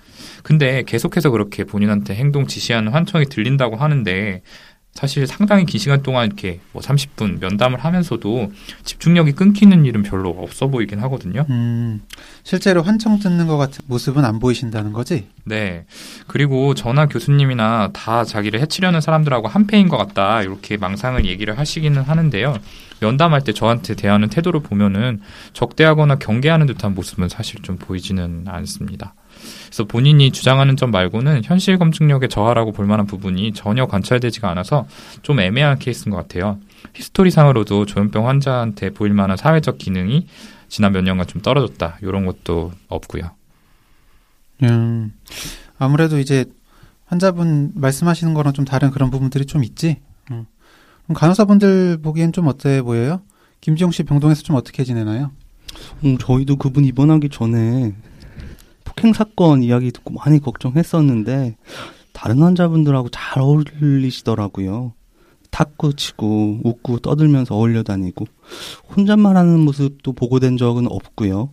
근데 0.43 0.83
계속해서 0.85 1.29
그렇게 1.29 1.63
본인한테 1.63 2.15
행동 2.15 2.47
지시하는 2.47 2.91
환청이 2.91 3.27
들린다고 3.27 3.77
하는데 3.77 4.41
사실 4.93 5.25
상당히 5.25 5.65
긴 5.65 5.79
시간 5.79 6.03
동안 6.03 6.27
이렇게 6.27 6.59
뭐 6.71 6.81
30분 6.81 7.39
면담을 7.39 7.79
하면서도 7.79 8.51
집중력이 8.83 9.31
끊기는 9.31 9.85
일은 9.85 10.03
별로 10.03 10.29
없어 10.29 10.67
보이긴 10.67 10.99
하거든요. 10.99 11.45
음, 11.49 12.01
실제로 12.43 12.83
환청 12.83 13.19
듣는 13.19 13.47
것 13.47 13.57
같은 13.57 13.83
모습은 13.87 14.23
안 14.23 14.39
보이신다는 14.39 14.93
거지? 14.93 15.27
네. 15.45 15.85
그리고 16.27 16.75
저나 16.75 17.07
교수님이나 17.07 17.89
다 17.91 18.23
자기를 18.23 18.61
해치려는 18.61 19.01
사람들하고 19.01 19.47
한패인 19.47 19.89
것 19.89 19.97
같다. 19.97 20.43
이렇게 20.43 20.77
망상을 20.77 21.25
얘기를 21.25 21.57
하시기는 21.57 21.99
하는데요. 22.01 22.57
면담할 22.99 23.43
때 23.43 23.51
저한테 23.51 23.95
대하는 23.95 24.29
태도를 24.29 24.61
보면은 24.61 25.21
적대하거나 25.53 26.15
경계하는 26.15 26.67
듯한 26.67 26.93
모습은 26.93 27.29
사실 27.29 27.61
좀 27.63 27.77
보이지는 27.77 28.45
않습니다. 28.47 29.15
그래서 29.73 29.85
본인이 29.85 30.29
주장하는 30.29 30.77
점 30.77 30.91
말고는 30.91 31.41
현실 31.43 31.79
검증력의 31.79 32.29
저하라고 32.29 32.73
볼 32.73 32.85
만한 32.85 33.07
부분이 33.07 33.53
전혀 33.53 33.87
관찰되지가 33.87 34.47
않아서 34.51 34.85
좀 35.23 35.39
애매한 35.39 35.79
케이스인 35.79 36.11
것 36.11 36.17
같아요. 36.17 36.59
히스토리상으로도 36.93 37.87
조현병 37.87 38.27
환자한테 38.27 38.91
보일 38.91 39.15
만한 39.15 39.35
사회적 39.35 39.79
기능이 39.79 40.27
지난 40.69 40.91
몇 40.91 41.01
년간 41.01 41.25
좀 41.25 41.41
떨어졌다. 41.41 41.97
이런 42.03 42.27
것도 42.27 42.71
없고요. 42.87 43.31
음, 44.61 45.11
아무래도 45.79 46.19
이제 46.19 46.45
환자분 47.05 47.71
말씀하시는 47.73 48.31
거랑 48.35 48.53
좀 48.53 48.65
다른 48.65 48.91
그런 48.91 49.09
부분들이 49.09 49.47
좀 49.47 49.63
있지? 49.63 49.97
음. 50.29 50.45
그럼 51.05 51.15
간호사분들 51.15 51.97
보기엔 52.03 52.31
좀 52.31 52.45
어때 52.45 52.83
보여요? 52.83 53.23
김지영 53.61 53.89
씨 53.89 54.03
병동에서 54.03 54.43
좀 54.43 54.55
어떻게 54.55 54.83
지내나요? 54.83 55.31
음, 56.05 56.19
저희도 56.19 56.57
그분 56.57 56.85
입원하기 56.85 57.29
전에 57.29 57.95
폭행 59.03 59.11
사건 59.11 59.63
이야기 59.63 59.91
듣고 59.91 60.13
많이 60.13 60.39
걱정했었는데 60.39 61.57
다른 62.13 62.41
환자분들하고 62.41 63.09
잘 63.09 63.41
어울리시더라고요. 63.41 64.93
탁구 65.51 65.95
치고 65.95 66.61
웃고 66.63 66.99
떠들면서 66.99 67.53
어울려 67.53 67.83
다니고 67.83 68.25
혼잣말 68.95 69.35
하는 69.35 69.59
모습도 69.59 70.13
보고된 70.13 70.55
적은 70.55 70.87
없고요. 70.87 71.49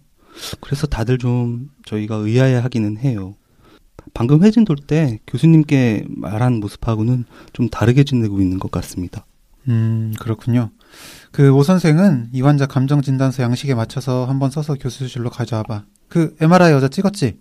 그래서 0.61 0.87
다들 0.87 1.19
좀 1.19 1.71
저희가 1.87 2.15
의아해 2.15 2.55
하기는 2.55 2.99
해요. 2.99 3.35
방금 4.15 4.45
회진 4.45 4.65
돌 4.65 4.77
때 4.77 5.19
교수님께 5.27 6.05
말한 6.09 6.61
모습하고는 6.61 7.25
좀 7.53 7.69
다르게 7.69 8.05
지내고 8.05 8.41
있는 8.41 8.61
것 8.61 8.71
같습니다. 8.71 9.27
음, 9.69 10.13
그렇군요. 10.19 10.71
그 11.33 11.53
오 11.55 11.63
선생은 11.63 12.31
이 12.33 12.43
환자 12.43 12.67
감정 12.67 13.03
진단서 13.03 13.43
양식에 13.43 13.75
맞춰서 13.75 14.25
한번 14.27 14.51
써서 14.51 14.75
교수실로 14.75 15.31
가져와 15.31 15.63
봐. 15.63 15.85
그 16.09 16.35
MRI 16.41 16.73
여자 16.73 16.89
찍었지? 16.89 17.39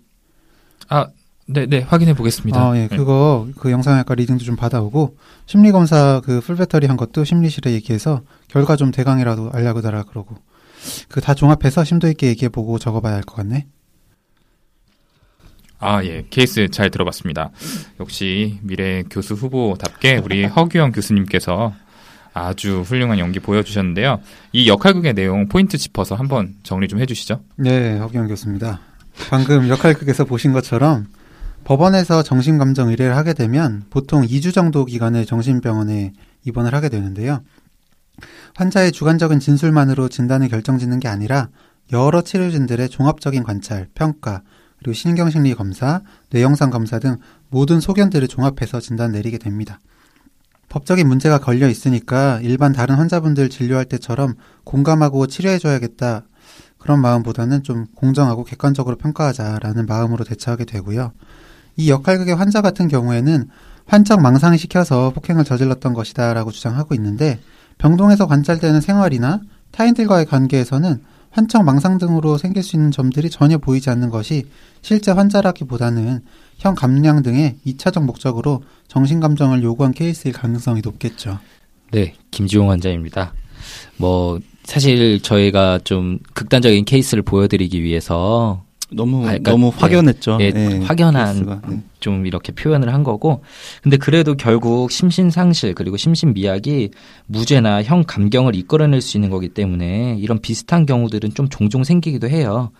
아, 0.88 1.08
네, 1.46 1.66
네, 1.66 1.80
확인해 1.80 2.14
보겠습니다. 2.14 2.60
아, 2.70 2.76
예, 2.76 2.86
네. 2.86 2.96
그거 2.96 3.48
그 3.58 3.70
영상의학과 3.72 4.14
reading도 4.14 4.44
좀 4.44 4.54
받아오고 4.54 5.16
심리 5.46 5.72
검사 5.72 6.20
그 6.24 6.40
full 6.40 6.57
battery 6.57 6.86
한 6.86 6.96
것도 6.96 7.24
심리실에 7.24 7.72
얘기해서 7.72 8.22
결과 8.48 8.76
좀 8.76 8.90
대강이라도 8.92 9.50
알려 9.52 9.80
달라 9.82 10.04
그러고 10.04 10.36
그 11.08 11.20
다 11.20 11.34
종합해서 11.34 11.82
심도 11.84 12.06
있게 12.08 12.28
얘기해 12.28 12.48
보고 12.50 12.78
적어봐야 12.78 13.14
할 13.16 13.22
것 13.22 13.34
같네. 13.34 13.66
아, 15.82 16.04
예. 16.04 16.26
케이스 16.30 16.68
잘 16.68 16.90
들어봤습니다. 16.90 17.50
역시 18.00 18.58
미래 18.62 19.02
교수 19.10 19.34
후보답게 19.34 20.18
우리 20.18 20.44
허규영 20.44 20.92
교수님께서 20.92 21.72
아주 22.40 22.80
훌륭한 22.80 23.18
연기 23.18 23.38
보여주셨는데요. 23.40 24.20
이 24.52 24.68
역할극의 24.68 25.14
내용 25.14 25.48
포인트 25.48 25.76
짚어서 25.78 26.14
한번 26.14 26.54
정리 26.62 26.88
좀 26.88 27.00
해주시죠. 27.00 27.40
네, 27.56 27.98
허기영 27.98 28.28
교수입니다. 28.28 28.80
방금 29.28 29.68
역할극에서 29.68 30.24
보신 30.24 30.52
것처럼 30.52 31.06
법원에서 31.64 32.22
정신감정 32.22 32.88
의뢰를 32.88 33.16
하게 33.16 33.34
되면 33.34 33.84
보통 33.90 34.22
2주 34.22 34.54
정도 34.54 34.84
기간을 34.84 35.26
정신병원에 35.26 36.12
입원을 36.44 36.74
하게 36.74 36.88
되는데요. 36.88 37.42
환자의 38.54 38.92
주관적인 38.92 39.40
진술만으로 39.40 40.08
진단을 40.08 40.48
결정짓는 40.48 41.00
게 41.00 41.08
아니라 41.08 41.48
여러 41.92 42.22
치료진들의 42.22 42.88
종합적인 42.88 43.42
관찰, 43.42 43.88
평가, 43.94 44.42
그리고 44.78 44.94
신경심리 44.94 45.54
검사, 45.54 46.00
뇌영상 46.30 46.70
검사 46.70 46.98
등 46.98 47.16
모든 47.50 47.80
소견들을 47.80 48.26
종합해서 48.28 48.80
진단 48.80 49.12
내리게 49.12 49.38
됩니다. 49.38 49.78
법적인 50.70 51.06
문제가 51.06 51.38
걸려 51.38 51.68
있으니까 51.68 52.40
일반 52.42 52.72
다른 52.72 52.94
환자분들 52.94 53.50
진료할 53.50 53.84
때처럼 53.86 54.34
공감하고 54.64 55.26
치료해줘야겠다 55.26 56.22
그런 56.78 57.00
마음보다는 57.02 57.64
좀 57.64 57.86
공정하고 57.96 58.44
객관적으로 58.44 58.96
평가하자라는 58.96 59.86
마음으로 59.86 60.24
대처하게 60.24 60.64
되고요. 60.64 61.12
이 61.76 61.90
역할극의 61.90 62.36
환자 62.36 62.62
같은 62.62 62.88
경우에는 62.88 63.48
환청 63.84 64.22
망상시켜서 64.22 65.10
폭행을 65.10 65.44
저질렀던 65.44 65.92
것이다라고 65.92 66.52
주장하고 66.52 66.94
있는데 66.94 67.40
병동에서 67.78 68.28
관찰되는 68.28 68.80
생활이나 68.80 69.40
타인들과의 69.72 70.26
관계에서는 70.26 71.02
환청 71.30 71.64
망상 71.64 71.98
등으로 71.98 72.38
생길 72.38 72.62
수 72.62 72.76
있는 72.76 72.92
점들이 72.92 73.28
전혀 73.28 73.58
보이지 73.58 73.90
않는 73.90 74.10
것이 74.10 74.46
실제 74.82 75.10
환자라기보다는 75.10 76.22
형 76.60 76.74
감량 76.74 77.22
등의 77.22 77.56
2차적 77.66 78.04
목적으로 78.04 78.62
정신감정을 78.88 79.62
요구한 79.62 79.92
케이스일 79.92 80.34
가능성이 80.34 80.82
높겠죠. 80.84 81.38
네, 81.90 82.14
김지용 82.30 82.70
환자입니다. 82.70 83.32
뭐 83.96 84.38
사실 84.64 85.20
저희가 85.20 85.80
좀 85.84 86.18
극단적인 86.34 86.84
케이스를 86.84 87.22
보여드리기 87.22 87.82
위해서 87.82 88.62
너무 88.92 89.22
아, 89.22 89.28
그러니까, 89.28 89.50
너무 89.52 89.72
확연했죠. 89.74 90.38
예, 90.40 90.52
예, 90.54 90.78
확연한 90.84 91.26
케이스가. 91.26 91.62
네. 91.68 91.82
좀 92.00 92.26
이렇게 92.26 92.52
표현을 92.52 92.92
한 92.92 93.04
거고 93.04 93.42
근데 93.82 93.96
그래도 93.96 94.34
결국 94.36 94.90
심신 94.90 95.30
상실 95.30 95.74
그리고 95.74 95.96
심신 95.96 96.34
미약이 96.34 96.90
무죄나 97.26 97.82
형 97.84 98.04
감경을 98.06 98.54
이끌어낼 98.54 99.00
수 99.00 99.16
있는 99.16 99.30
거기 99.30 99.48
때문에 99.48 100.16
이런 100.18 100.40
비슷한 100.40 100.86
경우들은 100.86 101.34
좀 101.34 101.48
종종 101.48 101.84
생기기도 101.84 102.28
해요. 102.28 102.70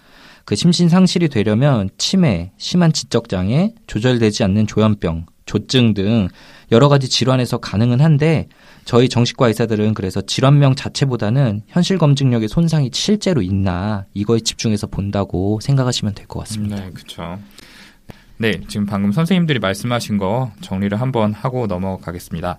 그 0.44 0.57
심신 0.57 0.88
상실이 0.88 1.29
되려면 1.29 1.90
치매, 1.98 2.53
심한 2.59 2.92
지적 2.92 3.29
장애, 3.29 3.72
조절되지 3.87 4.44
않는 4.44 4.66
조현병, 4.66 5.26
조증 5.46 5.94
등 5.94 6.29
여러 6.72 6.88
가지 6.88 7.09
질환에서 7.09 7.59
가능은 7.59 8.00
한데 8.00 8.48
저희 8.85 9.09
정신과 9.09 9.48
의사들은 9.48 9.94
그래서 9.94 10.20
질환명 10.20 10.74
자체보다는 10.76 11.62
현실 11.66 11.98
검증력의 11.98 12.48
손상이 12.48 12.90
실제로 12.92 13.42
있나 13.42 14.07
이거에 14.14 14.40
집중해서 14.40 14.87
본다고 14.87 15.59
생각하시면 15.62 16.14
될 16.14 16.26
것 16.26 16.40
같습니다. 16.40 16.76
네, 16.76 16.90
그렇죠. 16.92 17.38
네, 18.38 18.61
지금 18.68 18.87
방금 18.87 19.12
선생님들이 19.12 19.59
말씀하신 19.59 20.16
거 20.18 20.50
정리를 20.62 20.98
한번 21.00 21.33
하고 21.35 21.66
넘어가겠습니다. 21.66 22.59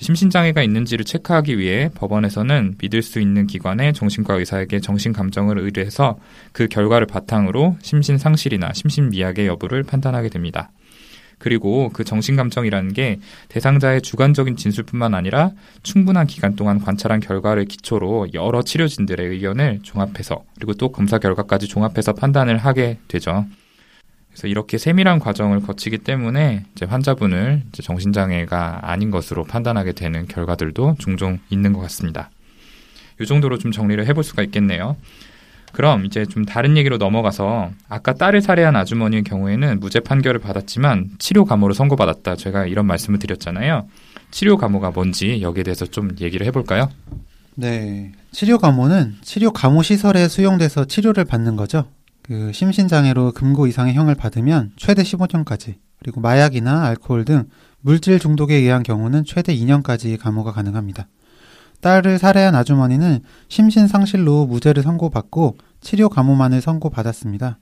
심신장애가 0.00 0.62
있는지를 0.62 1.04
체크하기 1.04 1.58
위해 1.58 1.90
법원에서는 1.94 2.76
믿을 2.80 3.02
수 3.02 3.20
있는 3.20 3.46
기관의 3.46 3.92
정신과 3.92 4.34
의사에게 4.34 4.80
정신감정을 4.80 5.58
의뢰해서 5.58 6.18
그 6.52 6.68
결과를 6.68 7.06
바탕으로 7.06 7.76
심신상실이나 7.82 8.72
심신미약의 8.72 9.46
여부를 9.46 9.82
판단하게 9.82 10.30
됩니다. 10.30 10.70
그리고 11.38 11.88
그 11.92 12.04
정신감정이라는 12.04 12.92
게 12.92 13.18
대상자의 13.48 14.02
주관적인 14.02 14.56
진술뿐만 14.56 15.14
아니라 15.14 15.52
충분한 15.82 16.26
기간 16.26 16.54
동안 16.54 16.80
관찰한 16.80 17.20
결과를 17.20 17.64
기초로 17.64 18.28
여러 18.34 18.62
치료진들의 18.62 19.26
의견을 19.26 19.80
종합해서 19.82 20.44
그리고 20.56 20.74
또 20.74 20.92
검사 20.92 21.18
결과까지 21.18 21.66
종합해서 21.66 22.12
판단을 22.12 22.58
하게 22.58 22.98
되죠. 23.08 23.46
그래서 24.40 24.48
이렇게 24.48 24.78
세밀한 24.78 25.18
과정을 25.18 25.60
거치기 25.60 25.98
때문에 25.98 26.64
이제 26.74 26.86
환자분을 26.86 27.62
이제 27.68 27.82
정신장애가 27.82 28.90
아닌 28.90 29.10
것으로 29.10 29.44
판단하게 29.44 29.92
되는 29.92 30.26
결과들도 30.26 30.96
종종 30.98 31.38
있는 31.50 31.74
것 31.74 31.80
같습니다. 31.80 32.30
이 33.20 33.26
정도로 33.26 33.58
좀 33.58 33.70
정리를 33.70 34.06
해볼 34.06 34.24
수가 34.24 34.42
있겠네요. 34.44 34.96
그럼 35.74 36.06
이제 36.06 36.24
좀 36.24 36.46
다른 36.46 36.78
얘기로 36.78 36.96
넘어가서 36.96 37.70
아까 37.90 38.14
딸을 38.14 38.40
살해한 38.40 38.76
아주머니의 38.76 39.24
경우에는 39.24 39.78
무죄 39.78 40.00
판결을 40.00 40.40
받았지만 40.40 41.10
치료 41.18 41.44
감호를 41.44 41.74
선고받았다. 41.74 42.36
제가 42.36 42.64
이런 42.64 42.86
말씀을 42.86 43.18
드렸잖아요. 43.18 43.88
치료 44.30 44.56
감호가 44.56 44.90
뭔지 44.90 45.42
여기에 45.42 45.64
대해서 45.64 45.84
좀 45.84 46.16
얘기를 46.18 46.46
해볼까요? 46.46 46.88
네. 47.56 48.12
치료 48.32 48.56
감호는 48.56 49.16
치료 49.20 49.52
감호 49.52 49.82
시설에 49.82 50.28
수용돼서 50.28 50.86
치료를 50.86 51.26
받는 51.26 51.56
거죠. 51.56 51.84
그 52.30 52.52
심신장애로 52.52 53.32
금고 53.32 53.66
이상의 53.66 53.94
형을 53.94 54.14
받으면 54.14 54.70
최대 54.76 55.02
15년까지, 55.02 55.78
그리고 55.98 56.20
마약이나 56.20 56.84
알코올 56.84 57.24
등 57.24 57.48
물질 57.80 58.20
중독에 58.20 58.54
의한 58.54 58.84
경우는 58.84 59.24
최대 59.24 59.52
2년까지 59.52 60.16
감호가 60.16 60.52
가능합니다. 60.52 61.08
딸을 61.80 62.20
살해한 62.20 62.54
아주머니는 62.54 63.24
심신상실로 63.48 64.46
무죄를 64.46 64.84
선고받고 64.84 65.56
치료 65.80 66.08
감호만을 66.08 66.60
선고받았습니다. 66.60 67.58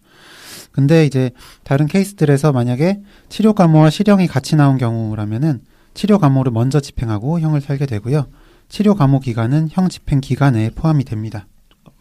근데 0.70 1.06
이제 1.06 1.30
다른 1.64 1.86
케이스들에서 1.86 2.52
만약에 2.52 3.00
치료 3.30 3.54
감호와 3.54 3.88
실형이 3.88 4.26
같이 4.26 4.54
나온 4.54 4.76
경우라면은 4.76 5.62
치료 5.94 6.18
감호를 6.18 6.52
먼저 6.52 6.78
집행하고 6.78 7.40
형을 7.40 7.62
살게 7.62 7.86
되고요. 7.86 8.26
치료 8.68 8.94
감호 8.94 9.20
기간은 9.20 9.68
형 9.70 9.88
집행 9.88 10.20
기간에 10.20 10.68
포함이 10.74 11.04
됩니다. 11.04 11.46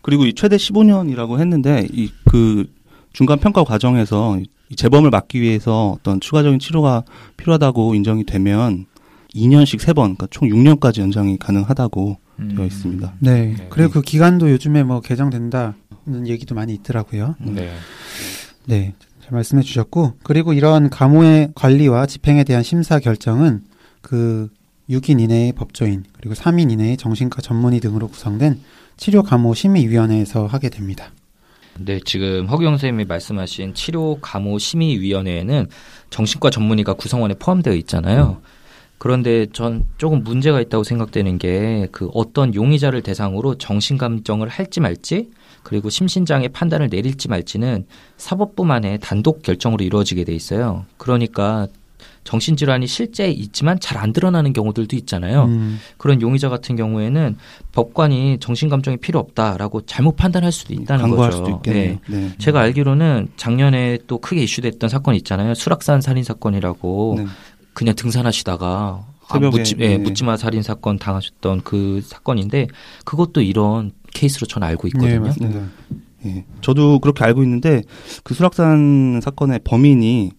그리고 0.02 0.26
이 0.26 0.34
최대 0.34 0.56
15년이라고 0.58 1.40
했는데 1.40 1.88
이 1.92 2.10
그 2.30 2.66
중간 3.14 3.40
평가 3.40 3.64
과정에서 3.64 4.40
이 4.70 4.76
재범을 4.76 5.10
막기 5.10 5.42
위해서 5.42 5.96
어떤 5.98 6.20
추가적인 6.20 6.60
치료가 6.60 7.04
필요하다고 7.38 7.96
인정이 7.96 8.26
되면 8.26 8.86
2년씩 9.34 9.80
3번, 9.80 9.96
그러니까 9.96 10.28
총 10.30 10.48
6년까지 10.50 11.00
연장이 11.02 11.38
가능하다고 11.40 12.18
음. 12.40 12.54
되어 12.56 12.66
있습니다. 12.66 13.14
네. 13.20 13.56
네. 13.58 13.68
그리고 13.70 13.92
그 13.92 14.02
기간도 14.02 14.52
요즘에 14.52 14.84
뭐 14.84 15.02
개정된다는 15.02 15.74
얘기도 16.28 16.54
많이 16.54 16.74
있더라고요. 16.74 17.36
네. 17.40 17.72
네. 18.66 18.94
잘 19.24 19.32
말씀해 19.32 19.64
주셨고, 19.64 20.14
그리고 20.24 20.54
이런 20.54 20.90
감호의 20.90 21.54
관리와 21.56 22.06
집행에 22.06 22.44
대한 22.44 22.62
심사 22.62 23.00
결정은 23.00 23.64
그 24.02 24.50
6인 24.90 25.20
이내의 25.22 25.54
법조인, 25.54 26.06
그리고 26.18 26.34
3인 26.34 26.72
이내의 26.72 26.98
정신과 26.98 27.42
전문의 27.42 27.80
등으로 27.80 28.08
구성된 28.08 28.60
치료 28.96 29.24
감호 29.24 29.54
심의위원회에서 29.54 30.48
하게 30.48 30.70
됩니다. 30.70 31.12
네, 31.80 32.00
지금 32.06 32.48
허경 32.48 32.74
선생님이 32.74 33.06
말씀하신 33.06 33.74
치료 33.74 34.18
감호 34.20 34.58
심의위원회에는 34.58 35.68
정신과 36.10 36.50
전문의가 36.50 36.94
구성원에 36.94 37.36
포함되어 37.36 37.74
있잖아요. 37.74 38.42
그런데 38.98 39.46
전 39.54 39.86
조금 39.98 40.24
문제가 40.24 40.60
있다고 40.60 40.84
생각되는 40.84 41.38
게 41.38 41.88
그 41.92 42.10
어떤 42.14 42.56
용의자를 42.56 43.02
대상으로 43.04 43.56
정신감정을 43.56 44.48
할지 44.48 44.80
말지 44.80 45.30
그리고 45.64 45.90
심신장애 45.90 46.48
판단을 46.48 46.90
내릴지 46.90 47.28
말지는 47.28 47.86
사법부만의 48.18 49.00
단독 49.02 49.44
결정으로 49.44 49.84
이루어지게 49.84 50.24
돼 50.24 50.34
있어요. 50.34 50.86
그러니까 50.98 51.68
정신질환이 52.28 52.88
실제 52.88 53.30
있지만 53.30 53.80
잘 53.80 53.98
안 53.98 54.14
드러나는 54.14 54.54
경우들도 54.54 54.96
있잖아요. 54.98 55.46
음, 55.46 55.80
그런 55.98 56.22
용의자 56.22 56.50
같은 56.50 56.76
경우에는 56.76 57.36
법관이 57.72 58.38
정신감정이 58.40 58.98
필요 58.98 59.18
없다라고 59.20 59.86
잘못 59.88 60.16
판단할 60.18 60.52
수도 60.52 60.74
있다는 60.76 61.02
강구할 61.06 61.32
거죠. 61.32 61.38
수도 61.46 61.58
있겠네요. 61.58 61.98
네. 62.08 62.18
네. 62.18 62.32
제가 62.38 62.60
알기로는 62.60 63.30
작년에 63.38 64.00
또 64.06 64.20
크게 64.20 64.44
이슈됐던 64.44 64.88
사건 64.90 65.16
있잖아요. 65.16 65.56
수락산 65.56 66.02
살인 66.02 66.24
사건이라고 66.24 67.16
네. 67.18 67.26
그냥 67.74 67.96
등산하시다가 67.96 69.06
아, 69.30 69.40
묻지, 69.40 69.76
예, 69.80 69.90
네. 69.90 69.98
묻지마 69.98 70.38
살인 70.38 70.62
사건 70.62 71.00
당하셨던 71.00 71.62
그 71.64 72.02
사건인데 72.04 72.68
그것도 73.04 73.42
이런 73.42 73.92
케이스로 74.14 74.46
저는 74.48 74.68
알고 74.68 74.88
있거든요. 74.90 75.10
네, 75.12 75.20
맞습니다. 75.20 75.62
예. 76.26 76.46
저도 76.62 77.00
그렇게 77.00 77.24
알고 77.24 77.42
있는데 77.44 77.82
그 78.24 78.34
수락산 78.36 79.22
사건의 79.24 79.62
범인이 79.64 80.32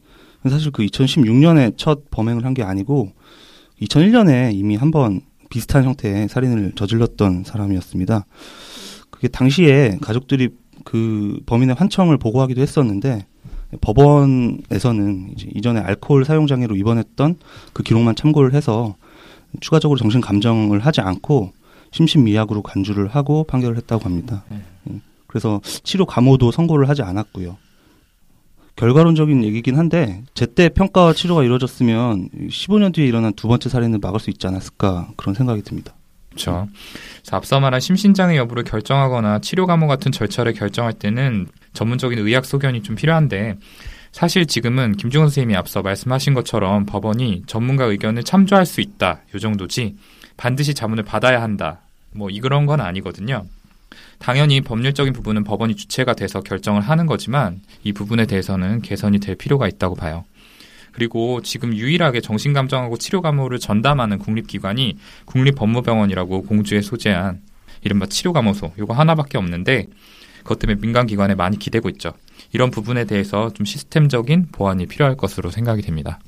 사실 0.48 0.70
그 0.72 0.84
2016년에 0.84 1.76
첫 1.76 2.10
범행을 2.10 2.44
한 2.44 2.54
게 2.54 2.62
아니고 2.62 3.12
2001년에 3.82 4.54
이미 4.54 4.76
한 4.76 4.90
번 4.90 5.20
비슷한 5.50 5.84
형태의 5.84 6.28
살인을 6.28 6.72
저질렀던 6.76 7.44
사람이었습니다. 7.44 8.26
그게 9.10 9.28
당시에 9.28 9.98
가족들이 10.02 10.50
그 10.84 11.40
범인의 11.46 11.74
환청을 11.76 12.18
보고하기도 12.18 12.60
했었는데 12.60 13.26
법원에서는 13.80 15.30
이제 15.32 15.48
이전에 15.54 15.80
알코올 15.80 16.24
사용 16.24 16.46
장애로 16.46 16.76
입원했던 16.76 17.36
그 17.72 17.82
기록만 17.82 18.14
참고를 18.14 18.54
해서 18.54 18.94
추가적으로 19.60 19.98
정신 19.98 20.20
감정을 20.20 20.80
하지 20.80 21.00
않고 21.00 21.52
심신미약으로 21.92 22.62
간주를 22.62 23.08
하고 23.08 23.44
판결을 23.44 23.76
했다고 23.78 24.04
합니다. 24.04 24.44
예. 24.52 25.00
그래서 25.26 25.60
치료 25.82 26.04
감호도 26.06 26.50
선고를 26.50 26.88
하지 26.88 27.02
않았고요. 27.02 27.56
결과론적인 28.78 29.42
얘기긴 29.42 29.76
한데 29.76 30.22
제때 30.34 30.68
평가와 30.68 31.12
치료가 31.12 31.42
이루어졌으면 31.42 32.28
15년 32.48 32.94
뒤에 32.94 33.06
일어난 33.06 33.32
두 33.32 33.48
번째 33.48 33.68
살인을 33.68 33.98
막을 34.00 34.20
수 34.20 34.30
있지 34.30 34.46
않았을까 34.46 35.08
그런 35.16 35.34
생각이 35.34 35.62
듭니다. 35.62 35.94
그렇죠. 36.30 36.68
앞서 37.32 37.58
말한 37.58 37.80
심신장애 37.80 38.36
여부를 38.36 38.62
결정하거나 38.62 39.40
치료 39.40 39.66
감호 39.66 39.88
같은 39.88 40.12
절차를 40.12 40.52
결정할 40.52 40.92
때는 40.92 41.48
전문적인 41.72 42.20
의학 42.20 42.44
소견이 42.44 42.84
좀 42.84 42.94
필요한데 42.94 43.56
사실 44.12 44.46
지금은 44.46 44.92
김중호 44.96 45.26
선생님이 45.26 45.56
앞서 45.56 45.82
말씀하신 45.82 46.34
것처럼 46.34 46.86
법원이 46.86 47.42
전문가 47.46 47.84
의견을 47.84 48.22
참조할 48.22 48.64
수 48.64 48.80
있다. 48.80 49.22
요 49.34 49.38
정도지 49.40 49.96
반드시 50.36 50.72
자문을 50.72 51.02
받아야 51.02 51.42
한다. 51.42 51.80
뭐 52.12 52.30
이런 52.30 52.66
건 52.66 52.80
아니거든요. 52.80 53.44
당연히 54.18 54.60
법률적인 54.60 55.12
부분은 55.12 55.44
법원이 55.44 55.76
주체가 55.76 56.14
돼서 56.14 56.40
결정을 56.40 56.80
하는 56.80 57.06
거지만 57.06 57.60
이 57.84 57.92
부분에 57.92 58.26
대해서는 58.26 58.82
개선이 58.82 59.20
될 59.20 59.36
필요가 59.36 59.68
있다고 59.68 59.94
봐요. 59.94 60.24
그리고 60.92 61.40
지금 61.42 61.76
유일하게 61.76 62.20
정신감정하고 62.20 62.96
치료감호를 62.96 63.60
전담하는 63.60 64.18
국립기관이 64.18 64.96
국립법무병원이라고 65.26 66.42
공주에 66.42 66.82
소재한 66.82 67.40
이른바 67.82 68.06
치료감호소 68.06 68.72
요거 68.78 68.94
하나밖에 68.94 69.38
없는데 69.38 69.86
그것 70.38 70.58
때문에 70.58 70.80
민간기관에 70.80 71.34
많이 71.34 71.58
기대고 71.58 71.88
있죠. 71.90 72.12
이런 72.52 72.70
부분에 72.70 73.04
대해서 73.04 73.52
좀 73.52 73.64
시스템적인 73.66 74.48
보완이 74.50 74.86
필요할 74.86 75.16
것으로 75.16 75.50
생각이 75.50 75.82
됩니다. 75.82 76.18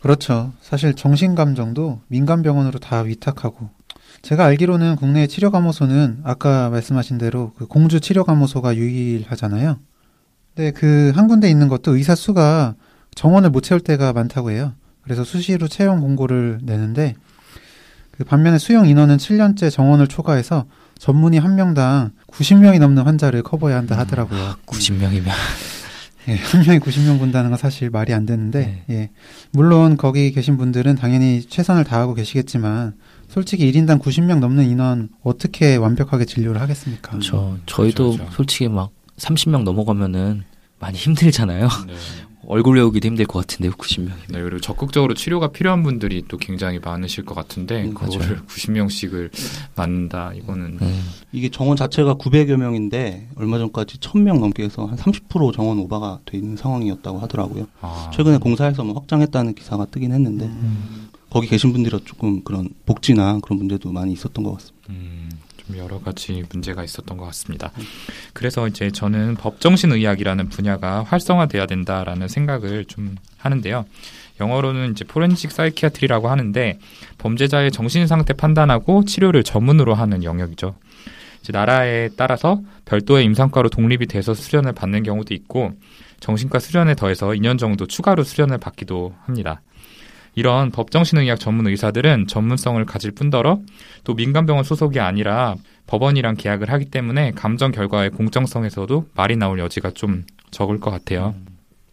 그렇죠. 0.00 0.52
사실 0.60 0.94
정신감정도 0.94 2.02
민간병원으로 2.08 2.78
다 2.78 3.00
위탁하고 3.00 3.70
제가 4.20 4.44
알기로는 4.44 4.96
국내 4.96 5.26
치료감호소는 5.26 6.20
아까 6.24 6.68
말씀하신 6.70 7.18
대로 7.18 7.52
그 7.56 7.66
공주 7.66 8.00
치료감호소가 8.00 8.76
유일하잖아요. 8.76 9.78
근데 10.54 10.70
그 10.72 11.12
한 11.14 11.28
군데 11.28 11.48
있는 11.50 11.68
것도 11.68 11.96
의사 11.96 12.14
수가 12.14 12.74
정원을 13.14 13.50
못 13.50 13.62
채울 13.62 13.80
때가 13.80 14.12
많다고 14.12 14.50
해요. 14.50 14.74
그래서 15.02 15.24
수시로 15.24 15.66
채용 15.68 16.00
공고를 16.00 16.60
내는데 16.62 17.14
그 18.12 18.24
반면에 18.24 18.58
수용 18.58 18.86
인원은 18.86 19.16
7년째 19.16 19.70
정원을 19.70 20.06
초과해서 20.06 20.66
전문의 20.98 21.40
한 21.40 21.56
명당 21.56 22.12
90명이 22.28 22.78
넘는 22.78 23.02
환자를 23.04 23.42
커버해야 23.42 23.78
한다 23.78 23.98
하더라고요. 23.98 24.56
90명이면 24.66 25.24
예, 26.28 26.36
한 26.36 26.62
명이 26.64 26.78
90명 26.78 27.18
본다는 27.18 27.50
건 27.50 27.58
사실 27.58 27.90
말이 27.90 28.14
안 28.14 28.26
되는데, 28.26 28.84
예. 28.90 29.10
물론 29.50 29.96
거기 29.96 30.30
계신 30.30 30.56
분들은 30.56 30.94
당연히 30.94 31.42
최선을 31.42 31.82
다하고 31.82 32.14
계시겠지만, 32.14 32.94
솔직히 33.32 33.72
1인당 33.72 33.98
90명 33.98 34.40
넘는 34.40 34.68
인원 34.68 35.08
어떻게 35.22 35.76
완벽하게 35.76 36.26
진료를 36.26 36.60
하겠습니까? 36.60 37.18
저 37.20 37.56
저희도 37.64 38.16
그렇죠. 38.16 38.32
솔직히 38.32 38.68
막 38.68 38.90
30명 39.16 39.62
넘어가면은 39.62 40.44
많이 40.78 40.98
힘들잖아요. 40.98 41.68
얼굴 42.46 42.76
외우기도 42.76 43.06
힘들 43.06 43.24
것 43.24 43.38
같은데요, 43.38 43.72
90명이. 43.72 44.32
네, 44.32 44.42
그리고 44.42 44.60
적극적으로 44.60 45.14
치료가 45.14 45.52
필요한 45.52 45.82
분들이 45.82 46.24
또 46.28 46.36
굉장히 46.36 46.78
많으실 46.80 47.24
것 47.24 47.34
같은데 47.34 47.84
음, 47.84 47.94
그거를 47.94 48.42
90명씩을 48.42 49.30
맞는다 49.76 50.32
이거는 50.34 50.78
음. 50.82 51.04
이게 51.30 51.48
정원 51.48 51.76
자체가 51.76 52.16
900여 52.16 52.56
명인데 52.56 53.28
얼마 53.36 53.58
전까지 53.58 53.98
1000명 53.98 54.40
넘게 54.40 54.64
해서 54.64 54.84
한 54.84 54.98
30% 54.98 55.54
정원 55.54 55.78
오버가 55.78 56.18
돼 56.26 56.36
있는 56.36 56.56
상황이었다고 56.56 57.20
하더라고요. 57.20 57.66
아, 57.80 58.10
최근에 58.12 58.38
공사해서 58.38 58.84
뭐 58.84 58.94
확장했다는 58.96 59.54
기사가 59.54 59.86
뜨긴 59.86 60.12
했는데 60.12 60.50
거기 61.32 61.48
계신 61.48 61.72
분들이 61.72 61.98
조금 62.04 62.44
그런 62.44 62.68
복지나 62.84 63.38
그런 63.42 63.56
문제도 63.56 63.90
많이 63.90 64.12
있었던 64.12 64.44
것 64.44 64.52
같습니다. 64.52 64.86
음, 64.90 65.30
좀 65.56 65.78
여러 65.78 65.98
가지 65.98 66.44
문제가 66.52 66.84
있었던 66.84 67.16
것 67.16 67.24
같습니다. 67.24 67.72
그래서 68.34 68.68
이제 68.68 68.90
저는 68.90 69.36
법정신의학이라는 69.36 70.50
분야가 70.50 71.04
활성화돼야 71.04 71.64
된다라는 71.64 72.28
생각을 72.28 72.84
좀 72.84 73.14
하는데요. 73.38 73.86
영어로는 74.42 74.92
이제 74.92 75.06
포렌식 75.06 75.52
사이키아트리라고 75.52 76.28
하는데 76.28 76.78
범죄자의 77.16 77.70
정신 77.70 78.06
상태 78.06 78.34
판단하고 78.34 79.06
치료를 79.06 79.42
전문으로 79.42 79.94
하는 79.94 80.24
영역이죠. 80.24 80.74
이제 81.40 81.50
나라에 81.50 82.10
따라서 82.14 82.60
별도의 82.84 83.24
임상과로 83.24 83.70
독립이 83.70 84.04
돼서 84.04 84.34
수련을 84.34 84.74
받는 84.74 85.02
경우도 85.02 85.32
있고 85.32 85.72
정신과 86.20 86.58
수련에 86.58 86.94
더해서 86.94 87.28
2년 87.28 87.58
정도 87.58 87.86
추가로 87.86 88.22
수련을 88.22 88.58
받기도 88.58 89.14
합니다. 89.24 89.62
이런 90.34 90.70
법정신의학 90.70 91.38
전문 91.38 91.66
의사들은 91.66 92.26
전문성을 92.26 92.84
가질 92.86 93.12
뿐더러 93.12 93.60
또 94.04 94.14
민간병원 94.14 94.64
소속이 94.64 94.98
아니라 94.98 95.56
법원이랑 95.86 96.36
계약을 96.36 96.70
하기 96.70 96.86
때문에 96.86 97.32
감정 97.32 97.70
결과의 97.70 98.10
공정성에서도 98.10 99.08
말이 99.14 99.36
나올 99.36 99.58
여지가 99.58 99.90
좀 99.90 100.24
적을 100.50 100.80
것 100.80 100.90
같아요. 100.90 101.34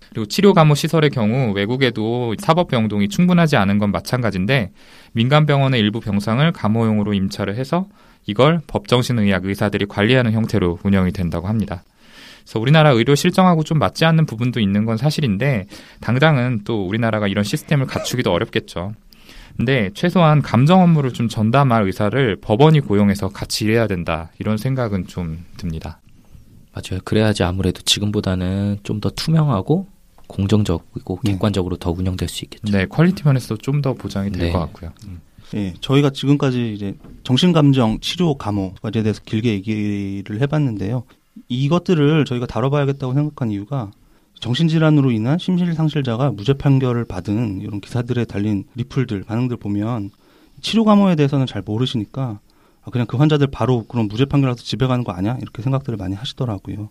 그리고 0.09 0.25
치료 0.25 0.53
감호 0.53 0.73
시설의 0.73 1.11
경우 1.11 1.53
외국에도 1.53 2.33
사법 2.39 2.69
병동이 2.69 3.09
충분하지 3.09 3.57
않은 3.57 3.77
건 3.77 3.91
마찬가지인데 3.91 4.71
민간 5.11 5.45
병원의 5.45 5.79
일부 5.79 5.99
병상을 5.99 6.51
감호용으로 6.51 7.13
임차를 7.13 7.55
해서 7.55 7.87
이걸 8.25 8.59
법정신의학 8.67 9.45
의사들이 9.45 9.85
관리하는 9.85 10.31
형태로 10.31 10.79
운영이 10.83 11.11
된다고 11.11 11.47
합니다. 11.47 11.83
그래서 12.49 12.59
우리나라 12.59 12.89
의료 12.89 13.13
실정하고 13.13 13.63
좀 13.63 13.77
맞지 13.77 14.05
않는 14.05 14.25
부분도 14.25 14.59
있는 14.59 14.83
건 14.85 14.97
사실인데 14.97 15.67
당장은 16.01 16.61
또 16.63 16.83
우리나라가 16.87 17.27
이런 17.27 17.43
시스템을 17.43 17.85
갖추기도 17.85 18.33
어렵겠죠. 18.33 18.93
근데 19.55 19.91
최소한 19.93 20.41
감정 20.41 20.81
업무를 20.81 21.13
좀 21.13 21.27
전담할 21.27 21.83
의사를 21.83 22.37
법원이 22.37 22.79
고용해서 22.79 23.29
같이 23.29 23.65
일해야 23.65 23.85
된다. 23.85 24.31
이런 24.39 24.57
생각은 24.57 25.05
좀 25.05 25.45
듭니다. 25.57 26.01
맞아요. 26.73 27.01
그래야지 27.03 27.43
아무래도 27.43 27.81
지금보다는 27.83 28.79
좀 28.81 28.99
더 28.99 29.11
투명하고 29.11 29.85
공정적이고 30.27 31.19
네. 31.23 31.33
객관적으로 31.33 31.77
더 31.77 31.91
운영될 31.91 32.27
수 32.29 32.45
있겠죠. 32.45 32.75
네, 32.75 32.85
quality 32.87 33.23
면에서도 33.25 33.57
좀 33.57 33.81
더 33.81 33.93
보장이 33.93 34.31
될 34.31 34.47
네. 34.47 34.51
것 34.51 34.59
같고요. 34.59 34.91
예, 35.55 35.73
저희가 35.81 36.09
지금까지 36.09 36.73
이제 36.73 36.95
정신감정 37.23 37.99
치료 38.01 38.35
감호까지에 38.35 39.03
대해서 39.03 39.21
길게 39.23 39.51
얘기를 39.51 40.41
해봤는데요. 40.41 41.03
이것들을 41.47 42.25
저희가 42.25 42.45
다뤄봐야겠다고 42.45 43.13
생각한 43.13 43.51
이유가 43.51 43.91
정신질환으로 44.39 45.11
인한 45.11 45.37
심실상실자가 45.37 46.31
무죄 46.31 46.53
판결을 46.53 47.05
받은 47.05 47.61
이런 47.61 47.81
기사들에 47.81 48.25
달린 48.25 48.65
리플들, 48.75 49.23
반응들 49.23 49.57
보면 49.57 50.11
치료 50.61 50.83
감호에 50.85 51.15
대해서는 51.15 51.45
잘 51.45 51.61
모르시니까 51.61 52.39
아, 52.81 52.91
그냥 52.91 53.07
그 53.07 53.17
환자들 53.17 53.47
바로 53.47 53.85
그런 53.85 54.07
무죄 54.07 54.25
판결라서 54.25 54.63
집에 54.63 54.87
가는 54.87 55.03
거 55.03 55.11
아니야? 55.11 55.37
이렇게 55.41 55.61
생각들을 55.61 55.97
많이 55.97 56.15
하시더라고요. 56.15 56.89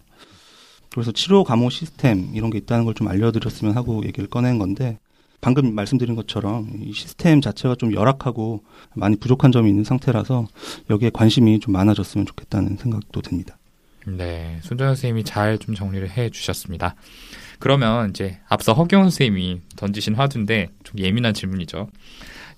그래서 0.91 1.13
치료 1.13 1.45
감호 1.45 1.71
시스템 1.71 2.31
이런 2.35 2.51
게 2.51 2.59
있다는 2.59 2.85
걸 2.85 2.95
좀 2.95 3.09
알려드렸으면 3.09 3.77
하고 3.77 4.05
얘기를 4.05 4.29
꺼낸 4.29 4.59
건데 4.59 4.99
방금 5.41 5.75
말씀드린 5.75 6.17
것처럼 6.17 6.69
이 6.83 6.93
시스템 6.93 7.41
자체가 7.41 7.77
좀 7.77 7.93
열악하고 7.93 8.63
많이 8.95 9.17
부족한 9.17 9.53
점이 9.53 9.69
있는 9.71 9.85
상태라서 9.85 10.47
여기에 10.91 11.11
관심이 11.11 11.61
좀 11.61 11.73
많아졌으면 11.75 12.27
좋겠다는 12.27 12.77
생각도 12.79 13.21
듭니다. 13.21 13.58
네, 14.17 14.59
손정현 14.63 14.95
선생님이 14.95 15.25
잘 15.25 15.59
좀 15.59 15.75
정리를 15.75 16.09
해 16.11 16.31
주셨습니다. 16.31 16.95
그러면 17.59 18.11
이제 18.11 18.39
앞서 18.49 18.73
허경훈 18.73 19.11
선생님이 19.11 19.61
던지신 19.77 20.15
화두인데 20.15 20.69
좀 20.85 20.99
예민한 21.01 21.35
질문이죠. 21.35 21.89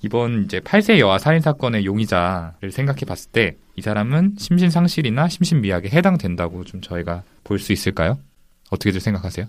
이번 0.03 0.45
이제 0.45 0.61
8세 0.61 0.99
여아 0.99 1.19
살인 1.19 1.41
사건의 1.41 1.85
용의자를 1.85 2.71
생각해 2.73 3.01
봤을 3.07 3.31
때 3.33 3.57
이 3.77 3.83
사람은 3.83 4.35
심신 4.39 4.69
상실이나 4.69 5.29
심신 5.29 5.63
미약에 5.63 5.89
해당된다고 5.89 6.65
좀 6.65 6.83
저희가 6.83 7.23
볼 7.45 7.59
수 7.59 7.73
있을까요? 7.73 8.19
어떻게들 8.69 9.01
생각하세요? 9.01 9.47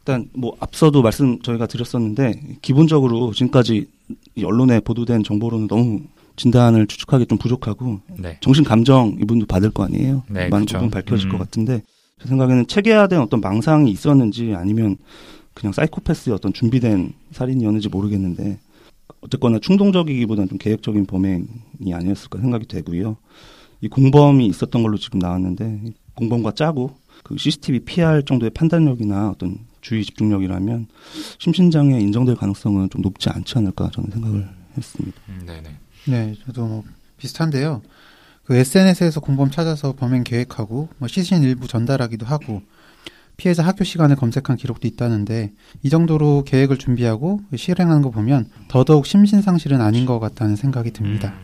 일단 0.00 0.30
뭐 0.34 0.56
앞서도 0.58 1.02
말씀 1.02 1.40
저희가 1.42 1.66
드렸었는데 1.66 2.58
기본적으로 2.62 3.32
지금까지 3.32 3.88
이 4.36 4.44
언론에 4.44 4.80
보도된 4.80 5.22
정보로는 5.22 5.66
너무 5.68 6.00
진단을 6.36 6.86
추측하기 6.86 7.26
좀 7.26 7.38
부족하고 7.38 8.00
네. 8.18 8.38
정신 8.40 8.64
감정 8.64 9.16
이분도 9.20 9.46
받을 9.46 9.70
거 9.70 9.84
아니에요. 9.84 10.22
네, 10.28 10.48
많은 10.48 10.66
그렇죠. 10.66 10.78
부분 10.78 10.90
밝혀질 10.90 11.28
음. 11.28 11.32
것 11.32 11.38
같은데 11.38 11.82
제 12.20 12.28
생각에는 12.28 12.66
체계화된 12.66 13.20
어떤 13.20 13.40
망상이 13.40 13.90
있었는지 13.90 14.54
아니면 14.54 14.96
그냥 15.54 15.72
사이코패스의 15.72 16.34
어떤 16.34 16.52
준비된 16.52 17.12
살인이었는지 17.32 17.88
모르겠는데 17.88 18.58
어쨌거나 19.20 19.58
충동적이기보다는 19.58 20.48
좀 20.48 20.58
계획적인 20.58 21.06
범행이 21.06 21.92
아니었을까 21.92 22.38
생각이 22.40 22.66
되고요. 22.66 23.16
이 23.80 23.88
공범이 23.88 24.46
있었던 24.46 24.82
걸로 24.82 24.96
지금 24.96 25.18
나왔는데 25.18 25.80
이 25.84 25.92
공범과 26.14 26.52
짜고 26.52 26.96
그 27.22 27.36
CCTV 27.36 27.80
피할 27.80 28.22
정도의 28.22 28.50
판단력이나 28.50 29.30
어떤 29.30 29.58
주의 29.80 30.04
집중력이라면 30.04 30.88
심신장애 31.38 31.98
인정될 32.00 32.36
가능성은 32.36 32.90
좀 32.90 33.02
높지 33.02 33.28
않지 33.28 33.58
않을까 33.58 33.90
저는 33.92 34.10
생각을 34.10 34.48
했습니다. 34.76 35.18
음, 35.28 35.42
네네. 35.46 35.85
네, 36.08 36.34
저도 36.46 36.66
뭐 36.66 36.84
비슷한데요. 37.18 37.82
그 38.44 38.54
SNS에서 38.54 39.20
공범 39.20 39.50
찾아서 39.50 39.92
범행 39.92 40.22
계획하고 40.24 40.88
뭐 40.98 41.08
시신 41.08 41.42
일부 41.42 41.66
전달하기도 41.66 42.26
하고 42.26 42.62
피해자 43.36 43.64
학교 43.64 43.84
시간을 43.84 44.16
검색한 44.16 44.56
기록도 44.56 44.86
있다는데 44.88 45.52
이 45.82 45.90
정도로 45.90 46.44
계획을 46.44 46.78
준비하고 46.78 47.40
실행하는 47.54 48.02
거 48.02 48.10
보면 48.10 48.48
더더욱 48.68 49.04
심신상실은 49.04 49.80
아닌 49.80 50.06
것 50.06 50.20
같다는 50.20 50.56
생각이 50.56 50.92
듭니다. 50.92 51.34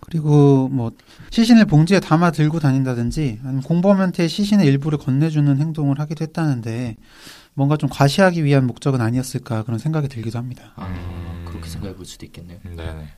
그리고 0.00 0.68
뭐 0.68 0.92
시신을 1.30 1.64
봉지에 1.64 2.00
담아 2.00 2.32
들고 2.32 2.60
다닌다든지 2.60 3.40
아니면 3.42 3.62
공범한테 3.62 4.28
시신의 4.28 4.66
일부를 4.66 4.98
건네주는 4.98 5.58
행동을 5.58 5.98
하기도 5.98 6.24
했다는데 6.24 6.96
뭔가 7.54 7.76
좀 7.76 7.88
과시하기 7.88 8.44
위한 8.44 8.66
목적은 8.66 9.00
아니었을까 9.00 9.62
그런 9.62 9.78
생각이 9.78 10.08
들기도 10.08 10.38
합니다. 10.38 10.72
아, 10.76 11.44
그렇게 11.46 11.70
생각해 11.70 11.94
볼 11.94 12.04
수도 12.04 12.26
있겠네요. 12.26 12.58
네네. 12.64 13.08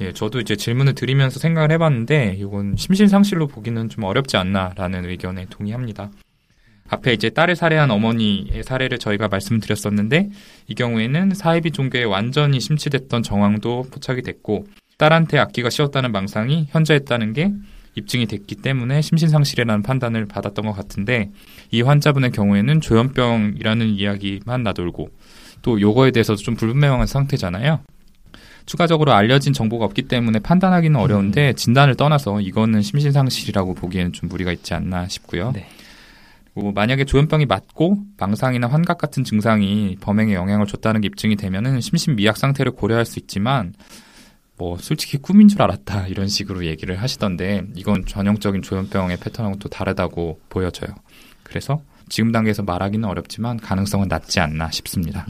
예, 0.00 0.12
저도 0.12 0.40
이제 0.40 0.56
질문을 0.56 0.94
드리면서 0.94 1.38
생각을 1.38 1.70
해봤는데 1.72 2.36
이건 2.38 2.76
심신상실로 2.76 3.46
보기는 3.46 3.88
좀 3.88 4.04
어렵지 4.04 4.36
않나라는 4.36 5.08
의견에 5.08 5.46
동의합니다. 5.50 6.10
앞에 6.88 7.12
이제 7.12 7.30
딸을 7.30 7.56
살해한 7.56 7.90
어머니의 7.90 8.62
사례를 8.62 8.98
저희가 8.98 9.28
말씀드렸었는데 9.28 10.30
이 10.68 10.74
경우에는 10.74 11.30
사이비 11.34 11.70
종교에 11.70 12.04
완전히 12.04 12.60
심취됐던 12.60 13.22
정황도 13.22 13.86
포착이 13.90 14.22
됐고 14.22 14.66
딸한테 14.98 15.38
악기가 15.38 15.70
씌웠다는 15.70 16.12
망상이 16.12 16.68
현저했다는 16.70 17.32
게 17.32 17.52
입증이 17.96 18.26
됐기 18.26 18.56
때문에 18.56 19.00
심신상실이라는 19.00 19.82
판단을 19.82 20.26
받았던 20.26 20.66
것 20.66 20.72
같은데 20.72 21.30
이 21.70 21.82
환자분의 21.82 22.32
경우에는 22.32 22.80
조현병이라는 22.80 23.88
이야기만 23.88 24.62
나돌고 24.62 25.08
또 25.62 25.80
요거에 25.80 26.10
대해서도 26.10 26.42
좀 26.42 26.54
불분명한 26.56 27.06
상태잖아요. 27.06 27.80
추가적으로 28.66 29.12
알려진 29.12 29.52
정보가 29.52 29.84
없기 29.84 30.02
때문에 30.02 30.38
판단하기는 30.38 30.98
어려운데 30.98 31.52
진단을 31.52 31.96
떠나서 31.96 32.40
이거는 32.40 32.82
심신상실이라고 32.82 33.74
보기에는 33.74 34.12
좀 34.12 34.28
무리가 34.28 34.52
있지 34.52 34.74
않나 34.74 35.08
싶고요. 35.08 35.52
네. 35.52 35.66
그리고 36.54 36.72
만약에 36.72 37.04
조현병이 37.04 37.46
맞고 37.46 37.98
망상이나 38.16 38.68
환각 38.68 38.98
같은 38.98 39.24
증상이 39.24 39.96
범행에 40.00 40.34
영향을 40.34 40.66
줬다는 40.66 41.00
게 41.00 41.06
입증이 41.06 41.36
되면은 41.36 41.80
심신미약 41.80 42.36
상태를 42.36 42.72
고려할 42.72 43.04
수 43.04 43.18
있지만 43.18 43.74
뭐 44.56 44.78
솔직히 44.78 45.18
꿈인 45.18 45.48
줄 45.48 45.60
알았다 45.62 46.06
이런 46.06 46.28
식으로 46.28 46.64
얘기를 46.64 47.00
하시던데 47.02 47.64
이건 47.74 48.06
전형적인 48.06 48.62
조현병의 48.62 49.18
패턴하고 49.18 49.58
또 49.58 49.68
다르다고 49.68 50.40
보여져요. 50.48 50.94
그래서 51.42 51.82
지금 52.08 52.30
단계에서 52.30 52.62
말하기는 52.62 53.08
어렵지만 53.08 53.56
가능성은 53.56 54.08
낮지 54.08 54.38
않나 54.38 54.70
싶습니다. 54.70 55.26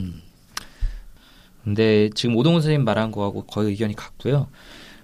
근데 1.65 2.11
지금 2.15 2.37
오동훈 2.37 2.61
선생님 2.61 2.85
말한 2.85 3.11
거하고 3.11 3.43
거의 3.47 3.71
의견이 3.71 3.95
같고요. 3.95 4.49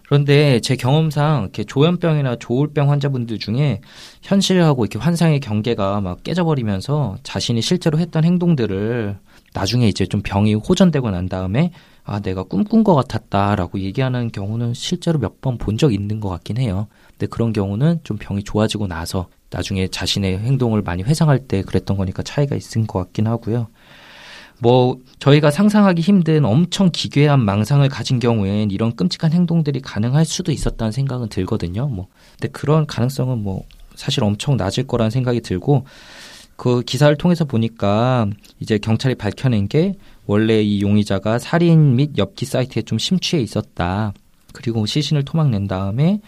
그런데 0.07 0.59
제 0.61 0.75
경험상 0.75 1.43
이렇게 1.43 1.63
조현병이나 1.63 2.37
조울병 2.41 2.91
환자분들 2.91 3.39
중에 3.39 3.81
현실하고 4.23 4.85
이렇게 4.85 4.99
환상의 4.99 5.39
경계가 5.41 6.01
막 6.01 6.25
깨져버리면서 6.25 7.17
자신이 7.23 7.63
실제로 7.63 7.99
했던 8.01 8.25
행동들을 8.25 9.17
나중에 9.55 9.87
이제 9.89 10.07
좀 10.07 10.21
병이 10.23 10.55
호전되고 10.55 11.11
난 11.11 11.29
다음에 11.29 11.71
아 12.05 12.19
내가 12.21 12.43
꿈꾼 12.43 12.83
것 12.83 12.95
같았다라고 12.97 13.79
얘기하는 13.81 14.33
경우는 14.33 14.75
실제로 14.75 15.19
몇 15.21 15.41
번 15.41 15.59
본 15.59 15.77
적 15.79 15.95
있는 15.95 16.19
것 16.19 16.29
같긴 16.29 16.59
해요. 16.59 16.89
근데 17.13 17.27
그런 17.27 17.53
경우는 17.53 18.01
좀 18.03 18.17
병이 18.19 18.43
좋아지고 18.43 18.89
나서 18.89 19.29
나중에 19.51 19.87
자신의 19.89 20.39
행동을 20.41 20.83
많이 20.83 21.05
회상할 21.05 21.47
때 21.47 21.63
그랬던 21.63 21.97
거니까 21.97 22.23
차이가 22.25 22.57
있은 22.57 22.87
것 22.89 22.99
같긴 22.99 23.29
하고요. 23.29 23.69
뭐 24.61 24.99
저희가 25.19 25.51
상상하기 25.51 26.03
힘든 26.03 26.45
엄청 26.45 26.91
기괴한 26.93 27.45
망상을 27.45 27.89
가진 27.89 28.19
경우엔 28.19 28.71
이런 28.71 28.95
끔찍한 28.95 29.33
행동들이 29.33 29.81
가능할 29.81 30.25
수도 30.25 30.53
있었다는 30.53 30.93
생각은 30.93 31.29
들거든요. 31.29 31.89
뭐 31.89 32.09
근데 32.33 32.49
그런 32.49 32.87
가능성은 32.87 33.43
뭐 33.43 33.65
사실 33.95 34.23
엄청 34.23 34.57
낮을 34.57 34.87
거라는 34.87 35.11
생각이 35.11 35.41
들고 35.41 35.85
그 36.57 36.83
기사를 36.83 37.15
통해서 37.17 37.47
보니까 37.47 38.29
이제 38.61 38.77
경찰이 38.77 39.15
밝혀낸 39.15 39.67
게 39.67 39.95
원래 40.27 40.63
이 40.63 40.83
용의자가 40.83 41.39
살인 41.39 41.97
및 41.97 42.19
엽기 42.19 42.45
사이트에 42.45 42.83
좀 42.83 42.99
심취해 42.99 43.43
있었다. 43.43 44.13
그리고 44.53 44.85
시신을 44.85 45.25
토막낸 45.25 45.69
다음에 45.69 46.21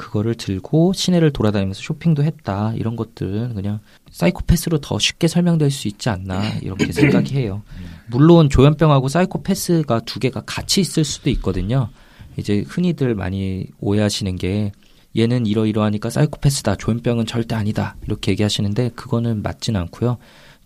그거를 0.00 0.34
들고 0.34 0.94
시내를 0.94 1.30
돌아다니면서 1.30 1.82
쇼핑도 1.82 2.24
했다. 2.24 2.72
이런 2.74 2.96
것들은 2.96 3.54
그냥 3.54 3.80
사이코패스로 4.10 4.78
더 4.80 4.98
쉽게 4.98 5.28
설명될 5.28 5.70
수 5.70 5.88
있지 5.88 6.08
않나 6.08 6.42
이렇게 6.62 6.90
생각이 6.90 7.36
해요. 7.36 7.62
물론 8.06 8.48
조현병하고 8.48 9.08
사이코패스가 9.08 10.00
두 10.00 10.18
개가 10.18 10.40
같이 10.46 10.80
있을 10.80 11.04
수도 11.04 11.28
있거든요. 11.30 11.90
이제 12.38 12.64
흔히들 12.66 13.14
많이 13.14 13.66
오해하시는 13.80 14.36
게 14.36 14.72
얘는 15.18 15.44
이러이러하니까 15.44 16.08
사이코패스다. 16.08 16.76
조현병은 16.76 17.26
절대 17.26 17.54
아니다. 17.54 17.96
이렇게 18.06 18.30
얘기하시는데 18.32 18.92
그거는 18.94 19.42
맞진 19.42 19.76
않고요. 19.76 20.16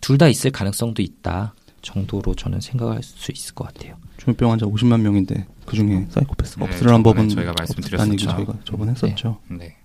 둘 0.01 0.16
다 0.16 0.29
있을 0.29 0.53
가능성도 0.53 1.03
있다. 1.03 1.55
정도로 1.83 2.37
저는 2.37 2.61
생각할 2.61 3.03
수 3.03 3.33
있을 3.33 3.55
것 3.55 3.64
같아요. 3.64 3.97
조현병 4.24 4.50
환자 4.50 4.66
50만 4.66 5.00
명인데 5.00 5.46
그 5.66 5.76
중에 5.76 6.06
사이코패스가 6.10 6.64
네, 6.66 6.72
없으라는 6.72 7.02
법은 7.02 7.28
저희가 7.28 7.52
말씀드렸었죠. 7.58 8.16
저희가 8.16 8.54
저번에 8.64 8.92
했었죠. 8.92 9.38
네. 9.48 9.76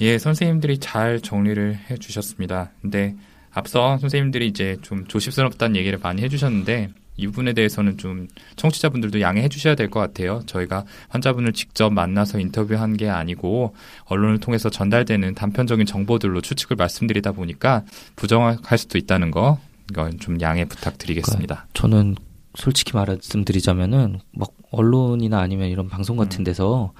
예, 0.00 0.18
선생님들이 0.18 0.78
잘 0.78 1.20
정리를 1.20 1.78
해 1.90 1.96
주셨습니다. 1.96 2.72
근데 2.82 3.14
앞서 3.52 3.98
선생님들이 3.98 4.48
이제 4.48 4.76
좀 4.82 5.06
조심스럽다는 5.06 5.76
얘기를 5.76 5.98
많이 6.02 6.22
해 6.22 6.28
주셨는데 6.28 6.90
이 7.16 7.26
부분에 7.28 7.52
대해서는 7.52 7.96
좀 7.96 8.26
청취자분들도 8.56 9.20
양해해 9.20 9.48
주셔야 9.48 9.76
될 9.76 9.88
것 9.88 10.00
같아요. 10.00 10.42
저희가 10.46 10.84
환자분을 11.10 11.52
직접 11.52 11.90
만나서 11.90 12.40
인터뷰한 12.40 12.96
게 12.96 13.08
아니고 13.08 13.76
언론을 14.06 14.40
통해서 14.40 14.68
전달되는 14.68 15.34
단편적인 15.36 15.86
정보들로 15.86 16.40
추측을 16.40 16.74
말씀드리다 16.76 17.30
보니까 17.32 17.84
부정할 18.16 18.78
수도 18.78 18.98
있다는 18.98 19.30
거 19.30 19.60
이건 19.92 20.18
좀 20.18 20.40
양해 20.40 20.64
부탁드리겠습니다. 20.64 21.68
저는 21.74 22.16
솔직히 22.56 22.92
말씀드리자면은 22.94 24.20
막 24.32 24.50
언론이나 24.70 25.40
아니면 25.40 25.68
이런 25.68 25.88
방송 25.88 26.16
같은 26.16 26.44
데서 26.44 26.92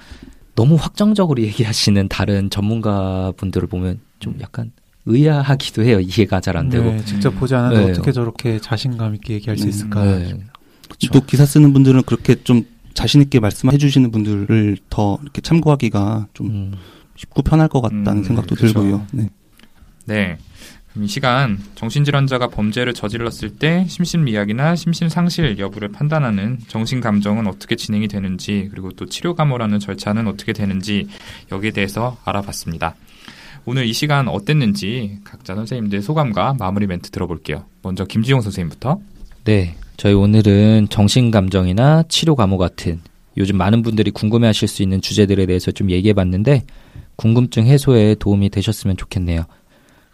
너무 0.55 0.75
확정적으로 0.75 1.41
얘기하시는 1.43 2.07
다른 2.07 2.49
전문가 2.49 3.31
분들을 3.37 3.67
보면 3.67 3.99
좀 4.19 4.37
약간 4.41 4.71
의아하기도 5.05 5.83
해요. 5.83 5.99
이해가 5.99 6.39
잘 6.41 6.57
안 6.57 6.69
되고. 6.69 6.85
네, 6.85 7.03
직접 7.05 7.31
보지 7.31 7.53
않아도 7.55 7.75
네. 7.75 7.91
어떻게 7.91 8.11
저렇게 8.11 8.59
자신감 8.59 9.15
있게 9.15 9.35
얘기할 9.35 9.57
수 9.57 9.65
음, 9.65 9.69
있을까? 9.69 10.03
네. 10.03 10.39
또 11.11 11.21
기사 11.21 11.45
쓰는 11.45 11.73
분들은 11.73 12.03
그렇게 12.03 12.35
좀 12.43 12.63
자신 12.93 13.21
있게 13.21 13.39
말씀해 13.39 13.77
주시는 13.77 14.11
분들을 14.11 14.77
더 14.89 15.19
이렇게 15.21 15.41
참고하기가 15.41 16.27
좀 16.33 16.47
음. 16.47 16.73
쉽고 17.17 17.41
편할 17.43 17.67
것 17.67 17.81
같다는 17.81 18.17
음, 18.17 18.23
생각도 18.23 18.55
그쵸. 18.55 18.67
들고요. 18.67 19.05
네. 19.11 19.29
네. 20.05 20.37
이 21.01 21.07
시간 21.07 21.59
정신질환자가 21.75 22.47
범죄를 22.47 22.93
저질렀을 22.93 23.55
때 23.55 23.85
심신미약이나 23.89 24.75
심신상실 24.75 25.59
여부를 25.59 25.89
판단하는 25.89 26.59
정신감정은 26.67 27.47
어떻게 27.47 27.75
진행이 27.75 28.07
되는지 28.07 28.69
그리고 28.71 28.91
또 28.91 29.05
치료감호라는 29.05 29.79
절차는 29.79 30.27
어떻게 30.27 30.53
되는지 30.53 31.07
여기에 31.51 31.71
대해서 31.71 32.17
알아봤습니다. 32.23 32.95
오늘 33.65 33.85
이 33.85 33.93
시간 33.93 34.27
어땠는지 34.27 35.19
각자 35.23 35.55
선생님들 35.55 36.01
소감과 36.01 36.55
마무리 36.59 36.87
멘트 36.87 37.09
들어볼게요. 37.09 37.65
먼저 37.81 38.05
김지용 38.05 38.41
선생님부터. 38.41 38.99
네. 39.43 39.75
저희 39.97 40.13
오늘은 40.13 40.87
정신감정이나 40.89 42.03
치료 42.09 42.35
감호 42.35 42.57
같은 42.57 43.01
요즘 43.37 43.57
많은 43.57 43.81
분들이 43.81 44.11
궁금해 44.11 44.47
하실 44.47 44.67
수 44.67 44.83
있는 44.83 45.01
주제들에 45.01 45.45
대해서 45.45 45.71
좀 45.71 45.89
얘기해 45.89 46.13
봤는데 46.13 46.63
궁금증 47.15 47.65
해소에 47.65 48.15
도움이 48.15 48.49
되셨으면 48.49 48.97
좋겠네요. 48.97 49.45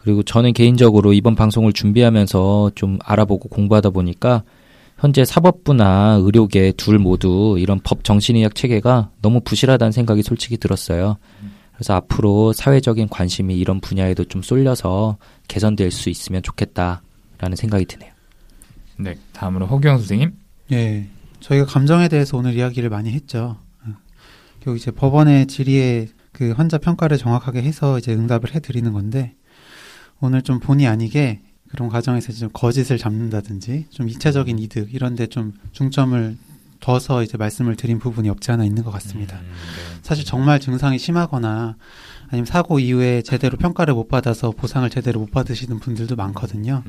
그리고 0.02 0.24
저는 0.24 0.54
개인적으로 0.54 1.14
이번 1.14 1.36
방송을 1.36 1.74
준비하면서 1.74 2.72
좀 2.76 2.98
알아보고 3.04 3.50
공부하다 3.50 3.92
보니까 3.92 4.44
현재 4.98 5.24
사법부나 5.26 6.20
의료계 6.22 6.74
둘 6.78 6.98
모두 7.00 7.56
이런 7.60 7.80
법 7.84 8.04
정신의학 8.04 8.56
체계가 8.56 9.12
너무 9.22 9.42
부실하다는 9.42 9.92
생각이 9.92 10.24
솔직히 10.24 10.58
들었어요. 10.58 11.18
그래서 11.74 11.96
앞으로 11.96 12.54
사회적인 12.54 13.10
관심이 13.10 13.58
이런 13.58 13.80
분야에도 13.80 14.24
좀 14.24 14.42
쏠려서 14.42 15.18
개선될 15.48 15.92
수 15.92 16.10
있으면 16.10 16.44
좋겠다라는 16.44 17.56
생각이 17.56 17.86
드네요. 17.86 18.12
네. 18.98 19.16
다음으로 19.34 19.66
허규영 19.66 19.98
선생님. 19.98 20.34
예. 20.72 21.08
저희가 21.40 21.66
감정에 21.66 22.08
대해서 22.08 22.38
오늘 22.38 22.54
이야기를 22.54 22.90
많이 22.90 23.12
했죠. 23.12 23.58
어. 23.84 23.94
결국 24.60 24.80
이제 24.80 24.92
법원의 24.92 25.48
질의에 25.48 26.08
그 26.32 26.52
환자 26.52 26.78
평가를 26.78 27.18
정확하게 27.18 27.64
해서 27.64 27.98
이제 27.98 28.14
응답을 28.14 28.54
해드리는 28.54 28.92
건데 28.94 29.36
오늘 30.22 30.42
좀 30.42 30.60
본의 30.60 30.88
아니게 30.88 31.42
그런 31.70 31.90
과정에서 31.90 32.32
좀 32.34 32.50
거짓을 32.54 32.98
잡는다든지 32.98 33.88
좀 33.90 34.10
이차적인 34.10 34.60
이득 34.60 34.94
이런 34.94 35.16
데 35.16 35.28
좀 35.28 35.54
중점을 35.72 36.38
둬서 36.80 37.22
이제 37.24 37.38
말씀을 37.38 37.76
드린 37.76 38.00
부분이 38.00 38.28
없지 38.30 38.52
않아 38.52 38.64
있는 38.66 38.84
것 38.84 38.90
같습니다. 38.92 39.40
사실 40.02 40.26
정말 40.26 40.60
증상이 40.60 40.98
심하거나 40.98 41.76
아니면 42.30 42.46
사고 42.46 42.80
이후에 42.80 43.22
제대로 43.22 43.56
평가를 43.58 43.94
못 43.94 44.08
받아서 44.08 44.50
보상을 44.52 44.90
제대로 44.90 45.20
못 45.20 45.30
받으시는 45.32 45.80
분들도 45.80 46.16
많거든요. 46.16 46.84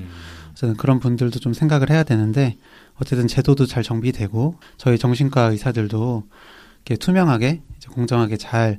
저는 0.54 0.76
그런 0.76 0.98
분들도 0.98 1.38
좀 1.40 1.52
생각을 1.52 1.90
해야 1.90 2.04
되는데 2.04 2.56
어쨌든 3.00 3.28
제도도 3.28 3.66
잘 3.66 3.82
정비되고 3.82 4.56
저희 4.78 4.98
정신과 4.98 5.50
의사들도 5.50 6.24
이렇게 6.86 6.96
투명하게 6.96 7.60
이제 7.76 7.88
공정하게 7.90 8.36
잘 8.38 8.78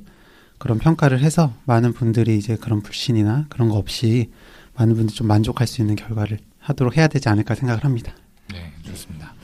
그런 0.58 0.78
평가를 0.78 1.20
해서 1.20 1.52
많은 1.64 1.92
분들이 1.92 2.36
이제 2.38 2.56
그런 2.56 2.80
불신이나 2.82 3.46
그런 3.50 3.68
거 3.68 3.76
없이 3.76 4.30
많은 4.76 4.94
분들이 4.94 5.16
좀 5.16 5.26
만족할 5.26 5.66
수 5.66 5.80
있는 5.80 5.96
결과를 5.96 6.38
하도록 6.58 6.96
해야 6.96 7.08
되지 7.08 7.28
않을까 7.28 7.54
생각을 7.54 7.84
합니다. 7.84 8.14
네, 8.52 8.72
좋습니다. 8.86 9.34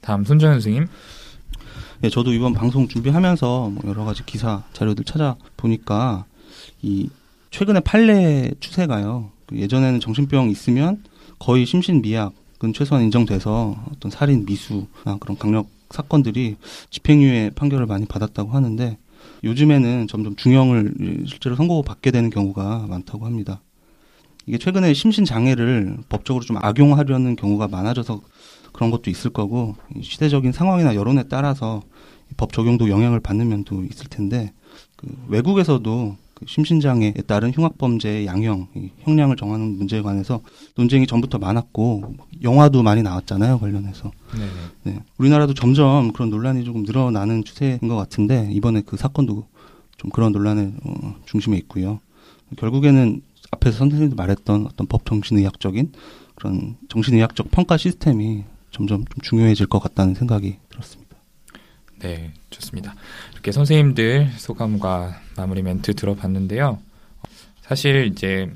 다음 0.00 0.24
손정현 0.24 0.56
선생님. 0.56 0.86
예, 2.04 2.10
저도 2.10 2.32
이번 2.32 2.52
방송 2.52 2.88
준비하면서 2.88 3.70
뭐 3.70 3.82
여러 3.86 4.04
가지 4.04 4.24
기사 4.26 4.64
자료들 4.72 5.04
찾아보니까 5.04 6.24
이 6.82 7.08
최근에 7.50 7.80
판례 7.80 8.50
추세가요. 8.58 9.30
그 9.46 9.56
예전에는 9.56 10.00
정신병 10.00 10.50
있으면 10.50 11.04
거의 11.38 11.64
심신미약은 11.66 12.72
최소한 12.74 13.04
인정돼서 13.04 13.76
어떤 13.92 14.10
살인 14.10 14.44
미수나 14.46 15.18
그런 15.20 15.38
강력 15.38 15.68
사건들이 15.90 16.56
집행유예 16.90 17.50
판결을 17.54 17.86
많이 17.86 18.06
받았다고 18.06 18.50
하는데 18.50 18.96
요즘에는 19.44 20.08
점점 20.08 20.34
중형을 20.36 21.24
실제로 21.26 21.54
선고받게 21.54 22.10
되는 22.10 22.30
경우가 22.30 22.86
많다고 22.88 23.26
합니다. 23.26 23.60
이게 24.46 24.58
최근에 24.58 24.92
심신 24.94 25.24
장애를 25.24 25.98
법적으로 26.08 26.44
좀 26.44 26.56
악용하려는 26.60 27.36
경우가 27.36 27.68
많아져서 27.68 28.20
그런 28.72 28.90
것도 28.90 29.10
있을 29.10 29.30
거고 29.30 29.76
이 29.94 30.02
시대적인 30.02 30.52
상황이나 30.52 30.94
여론에 30.94 31.24
따라서 31.28 31.82
이법 32.32 32.52
적용도 32.52 32.88
영향을 32.88 33.20
받는 33.20 33.48
면도 33.48 33.84
있을 33.84 34.06
텐데 34.08 34.52
그 34.96 35.08
외국에서도 35.28 36.16
그 36.34 36.46
심신장애에 36.48 37.12
따른 37.26 37.52
흉악범죄의 37.52 38.26
양형, 38.26 38.68
이 38.74 38.90
형량을 39.00 39.36
정하는 39.36 39.76
문제에 39.76 40.02
관해서 40.02 40.40
논쟁이 40.74 41.06
전부터 41.06 41.38
많았고 41.38 42.14
영화도 42.42 42.82
많이 42.82 43.02
나왔잖아요 43.02 43.58
관련해서. 43.58 44.10
네. 44.36 44.92
네. 44.92 45.02
우리나라도 45.18 45.54
점점 45.54 46.12
그런 46.12 46.30
논란이 46.30 46.64
조금 46.64 46.82
늘어나는 46.82 47.44
추세인 47.44 47.78
것 47.80 47.96
같은데 47.96 48.48
이번에 48.50 48.82
그 48.84 48.96
사건도 48.96 49.46
좀 49.98 50.10
그런 50.10 50.32
논란의 50.32 50.72
어, 50.84 51.14
중심에 51.26 51.56
있고요. 51.58 52.00
결국에는 52.56 53.22
앞에서 53.52 53.78
선생님도 53.78 54.16
말했던 54.16 54.66
어떤 54.66 54.86
법 54.86 55.06
정신의학적인 55.06 55.92
그런 56.34 56.76
정신의학적 56.88 57.50
평가 57.50 57.76
시스템이 57.76 58.44
점점 58.70 59.04
좀 59.04 59.22
중요해질 59.22 59.66
것 59.66 59.78
같다는 59.78 60.14
생각이 60.14 60.56
들었습니다. 60.68 61.16
네, 62.00 62.32
좋습니다. 62.50 62.94
이렇게 63.32 63.52
선생님들 63.52 64.32
소감과 64.36 65.20
마무리 65.36 65.62
멘트 65.62 65.94
들어봤는데요. 65.94 66.78
사실 67.60 68.06
이제 68.06 68.50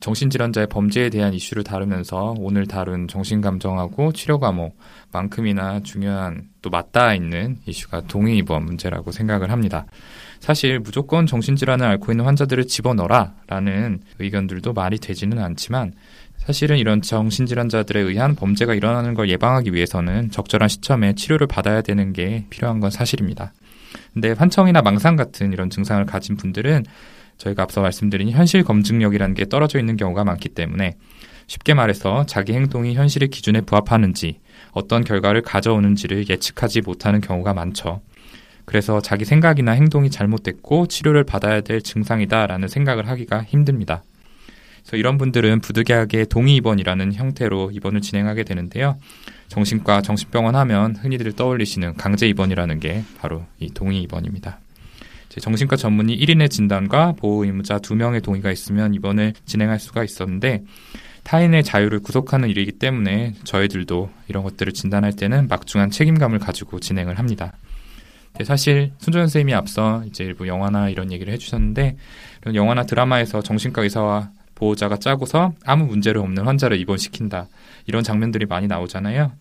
정신질환자의 0.00 0.66
범죄에 0.68 1.10
대한 1.10 1.34
이슈를 1.34 1.62
다루면서 1.62 2.34
오늘 2.38 2.66
다룬 2.66 3.06
정신감정하고 3.06 4.12
치료감호만큼이나 4.12 5.80
중요한 5.80 6.48
또 6.62 6.70
맞닿아 6.70 7.14
있는 7.14 7.58
이슈가 7.66 8.02
동의입원 8.02 8.64
문제라고 8.64 9.12
생각을 9.12 9.50
합니다. 9.50 9.86
사실 10.40 10.78
무조건 10.78 11.26
정신질환을 11.26 11.86
앓고 11.86 12.12
있는 12.12 12.24
환자들을 12.24 12.66
집어넣어라 12.66 13.34
라는 13.46 14.00
의견들도 14.18 14.72
말이 14.72 14.98
되지는 14.98 15.38
않지만 15.38 15.92
사실은 16.38 16.78
이런 16.78 17.02
정신질환자들에 17.02 18.00
의한 18.00 18.34
범죄가 18.34 18.74
일어나는 18.74 19.12
걸 19.12 19.28
예방하기 19.28 19.74
위해서는 19.74 20.30
적절한 20.30 20.70
시점에 20.70 21.14
치료를 21.14 21.46
받아야 21.46 21.82
되는 21.82 22.14
게 22.14 22.46
필요한 22.48 22.80
건 22.80 22.90
사실입니다. 22.90 23.52
근데 24.14 24.32
환청이나 24.32 24.80
망상 24.80 25.16
같은 25.16 25.52
이런 25.52 25.68
증상을 25.68 26.04
가진 26.06 26.36
분들은 26.36 26.84
저희가 27.40 27.62
앞서 27.62 27.80
말씀드린 27.80 28.30
현실 28.30 28.62
검증력이라는 28.62 29.34
게 29.34 29.46
떨어져 29.46 29.78
있는 29.78 29.96
경우가 29.96 30.24
많기 30.24 30.48
때문에 30.48 30.94
쉽게 31.46 31.74
말해서 31.74 32.26
자기 32.26 32.52
행동이 32.52 32.94
현실의 32.94 33.28
기준에 33.28 33.62
부합하는지 33.62 34.38
어떤 34.72 35.02
결과를 35.02 35.42
가져오는지를 35.42 36.28
예측하지 36.28 36.82
못하는 36.82 37.20
경우가 37.20 37.54
많죠. 37.54 38.02
그래서 38.66 39.00
자기 39.00 39.24
생각이나 39.24 39.72
행동이 39.72 40.10
잘못됐고 40.10 40.86
치료를 40.86 41.24
받아야 41.24 41.60
될 41.60 41.82
증상이다라는 41.82 42.68
생각을 42.68 43.08
하기가 43.08 43.42
힘듭니다. 43.42 44.04
그래서 44.82 44.96
이런 44.96 45.18
분들은 45.18 45.60
부득이하게 45.60 46.26
동의 46.26 46.54
입원이라는 46.56 47.14
형태로 47.14 47.70
입원을 47.72 48.00
진행하게 48.00 48.44
되는데요. 48.44 48.96
정신과 49.48 50.02
정신병원 50.02 50.54
하면 50.54 50.94
흔히들 50.94 51.32
떠올리시는 51.32 51.96
강제 51.96 52.28
입원이라는 52.28 52.78
게 52.78 53.02
바로 53.18 53.44
이 53.58 53.70
동의 53.70 54.02
입원입니다. 54.02 54.60
정신과 55.38 55.76
전문의 55.76 56.18
1인의 56.18 56.50
진단과 56.50 57.12
보호 57.12 57.44
의무자 57.44 57.78
2명의 57.78 58.22
동의가 58.22 58.50
있으면 58.50 58.94
입원을 58.94 59.34
진행할 59.44 59.78
수가 59.78 60.02
있었는데 60.02 60.64
타인의 61.22 61.62
자유를 61.62 62.00
구속하는 62.00 62.48
일이기 62.48 62.72
때문에 62.72 63.34
저희들도 63.44 64.10
이런 64.28 64.42
것들을 64.42 64.72
진단할 64.72 65.12
때는 65.12 65.46
막중한 65.48 65.90
책임감을 65.90 66.40
가지고 66.40 66.80
진행을 66.80 67.18
합니다. 67.18 67.52
근데 68.32 68.44
사실 68.44 68.92
손정현 68.98 69.28
선생님이 69.28 69.54
앞서 69.54 70.02
이제 70.06 70.24
일부 70.24 70.48
영화나 70.48 70.88
이런 70.88 71.12
얘기를 71.12 71.32
해주셨는데 71.32 71.96
이런 72.42 72.54
영화나 72.54 72.84
드라마에서 72.84 73.42
정신과 73.42 73.82
의사와 73.82 74.30
보호자가 74.54 74.96
짜고서 74.96 75.52
아무 75.64 75.86
문제를 75.86 76.20
없는 76.20 76.44
환자를 76.44 76.78
입원시킨다 76.78 77.48
이런 77.86 78.02
장면들이 78.02 78.46
많이 78.46 78.66
나오잖아요. 78.66 79.32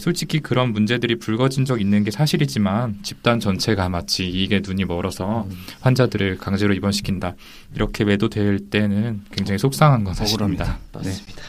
솔직히 0.00 0.40
그런 0.40 0.72
문제들이 0.72 1.18
불거진 1.18 1.64
적 1.64 1.80
있는 1.80 2.04
게 2.04 2.10
사실이지만 2.10 2.98
집단 3.02 3.40
전체가 3.40 3.88
마치 3.88 4.28
이익에 4.28 4.60
눈이 4.64 4.84
멀어서 4.84 5.46
환자들을 5.80 6.38
강제로 6.38 6.74
입원시킨다 6.74 7.34
이렇게 7.74 8.04
매도될 8.04 8.70
때는 8.70 9.22
굉장히 9.30 9.58
속상한 9.58 10.04
건 10.04 10.14
사실입니다. 10.14 10.78
맞습니다. 10.92 11.42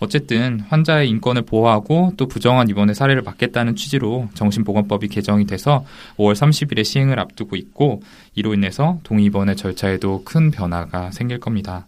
어쨌든 0.00 0.60
환자의 0.60 1.08
인권을 1.08 1.42
보호하고 1.42 2.12
또 2.16 2.28
부정한 2.28 2.68
입원의 2.68 2.94
사례를 2.94 3.22
막겠다는 3.22 3.74
취지로 3.74 4.28
정신보건법이 4.34 5.08
개정이 5.08 5.46
돼서 5.46 5.84
5월 6.16 6.34
30일에 6.34 6.84
시행을 6.84 7.18
앞두고 7.18 7.56
있고 7.56 8.02
이로 8.34 8.54
인해서 8.54 9.00
동의입원의 9.02 9.56
절차에도 9.56 10.22
큰 10.24 10.50
변화가 10.50 11.10
생길 11.10 11.40
겁니다. 11.40 11.86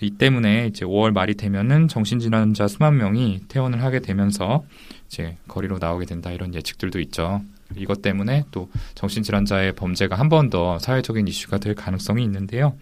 이 0.00 0.10
때문에 0.10 0.66
이제 0.68 0.84
5월 0.84 1.12
말이 1.12 1.34
되면은 1.34 1.88
정신질환자 1.88 2.68
수만 2.68 2.96
명이 2.96 3.40
퇴원을 3.48 3.82
하게 3.82 4.00
되면서 4.00 4.64
이제 5.06 5.36
거리로 5.48 5.78
나오게 5.78 6.06
된다 6.06 6.30
이런 6.30 6.54
예측들도 6.54 7.00
있죠. 7.00 7.42
이것 7.76 8.00
때문에 8.00 8.44
또 8.50 8.70
정신질환자의 8.94 9.74
범죄가 9.74 10.16
한 10.16 10.28
번 10.28 10.50
더 10.50 10.78
사회적인 10.78 11.26
이슈가 11.28 11.58
될 11.58 11.74
가능성이 11.74 12.22
있는데요. 12.24 12.74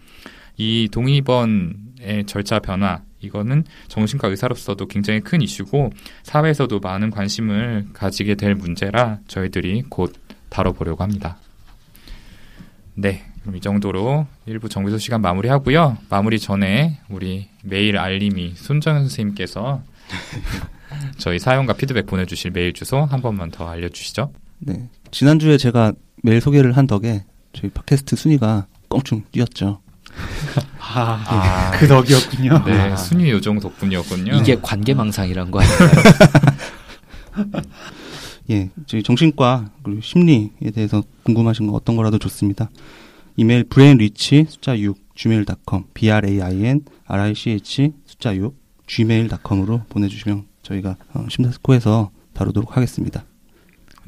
이 0.57 0.87
동의번의 0.91 2.25
절차 2.27 2.59
변화 2.59 3.01
이거는 3.19 3.63
정신과 3.87 4.27
의사로서도 4.27 4.87
굉장히 4.87 5.19
큰 5.21 5.41
이슈고 5.41 5.91
사회에서도 6.23 6.79
많은 6.79 7.09
관심을 7.09 7.87
가지게 7.93 8.35
될 8.35 8.53
문제라 8.55 9.19
저희들이 9.27 9.83
곧 9.89 10.13
다뤄보려고 10.49 11.03
합니다. 11.03 11.37
네, 12.93 13.25
그럼 13.47 13.55
이 13.55 13.61
정도로 13.61 14.27
일부 14.45 14.67
정비소 14.67 14.97
시간 14.97 15.21
마무리하고요. 15.21 15.97
마무리 16.09 16.37
전에 16.37 16.99
우리 17.09 17.47
메일 17.63 17.97
알림이 17.97 18.55
손정현 18.57 19.03
선생님께서 19.03 19.81
저희 21.17 21.39
사연과 21.39 21.71
피드백 21.73 22.07
보내주실 22.07 22.51
메일 22.51 22.73
주소 22.73 22.97
한 23.05 23.21
번만 23.21 23.49
더 23.49 23.69
알려주시죠. 23.69 24.33
네. 24.59 24.89
지난주에 25.11 25.57
제가 25.57 25.93
메일 26.23 26.41
소개를 26.41 26.75
한 26.75 26.87
덕에 26.87 27.23
저희 27.53 27.71
팟캐스트 27.71 28.17
순위가 28.17 28.67
껑충 28.89 29.23
뛰었죠. 29.31 29.79
아, 30.79 31.23
아. 31.25 31.71
그 31.71 31.87
덕이었군요. 31.87 32.65
네, 32.65 32.97
순위 32.97 33.31
요정 33.31 33.61
덕분이었군요. 33.61 34.35
이게 34.35 34.57
관계망상이란 34.61 35.51
거 35.51 35.61
아닌가요? 35.61 35.89
예, 38.51 38.69
저희 38.87 39.03
정신과 39.03 39.69
그리고 39.83 40.01
심리에 40.01 40.71
대해서 40.73 41.01
궁금하신 41.23 41.67
거 41.67 41.73
어떤 41.73 41.95
거라도 41.95 42.17
좋습니다. 42.17 42.69
이메일 43.37 43.63
brainrich 43.63 44.45
숫자 44.49 44.77
6 44.77 44.95
gmail.com 45.15 45.83
b 45.93 46.11
r 46.11 46.27
a 46.27 46.41
i 46.41 46.65
n 46.65 46.81
r 47.05 47.21
i 47.21 47.35
c 47.35 47.51
h 47.51 47.91
숫자 48.05 48.35
6 48.35 48.53
gmail.com으로 48.87 49.83
보내주시면 49.89 50.45
저희가 50.63 50.97
어, 51.13 51.25
심사숙고해서 51.29 52.11
다루도록 52.33 52.75
하겠습니다. 52.75 53.23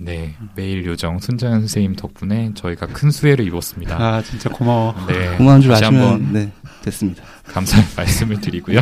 네, 0.01 0.35
메일 0.55 0.85
요정 0.85 1.19
손정현 1.19 1.59
선생님 1.61 1.95
덕분에 1.95 2.51
저희가 2.55 2.87
큰 2.87 3.11
수혜를 3.11 3.45
입었습니다. 3.47 3.97
아, 4.01 4.21
진짜 4.21 4.49
고마워. 4.49 4.95
네, 5.07 5.35
고마운 5.37 5.61
줄 5.61 5.73
아시면 5.73 6.31
네 6.31 6.51
됐습니다. 6.83 7.23
감사의 7.45 7.83
말씀을 7.97 8.39
드리고요. 8.39 8.79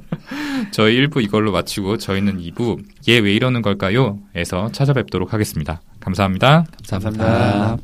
저희 0.72 0.96
1부 1.06 1.22
이걸로 1.22 1.52
마치고 1.52 1.98
저희는 1.98 2.38
2부 2.38 2.82
얘 3.08 3.18
왜 3.20 3.32
이러는 3.32 3.62
걸까요? 3.62 4.18
에서 4.34 4.70
찾아뵙도록 4.72 5.32
하겠습니다. 5.32 5.80
감사합니다. 6.00 6.64
감사합니다. 6.88 7.78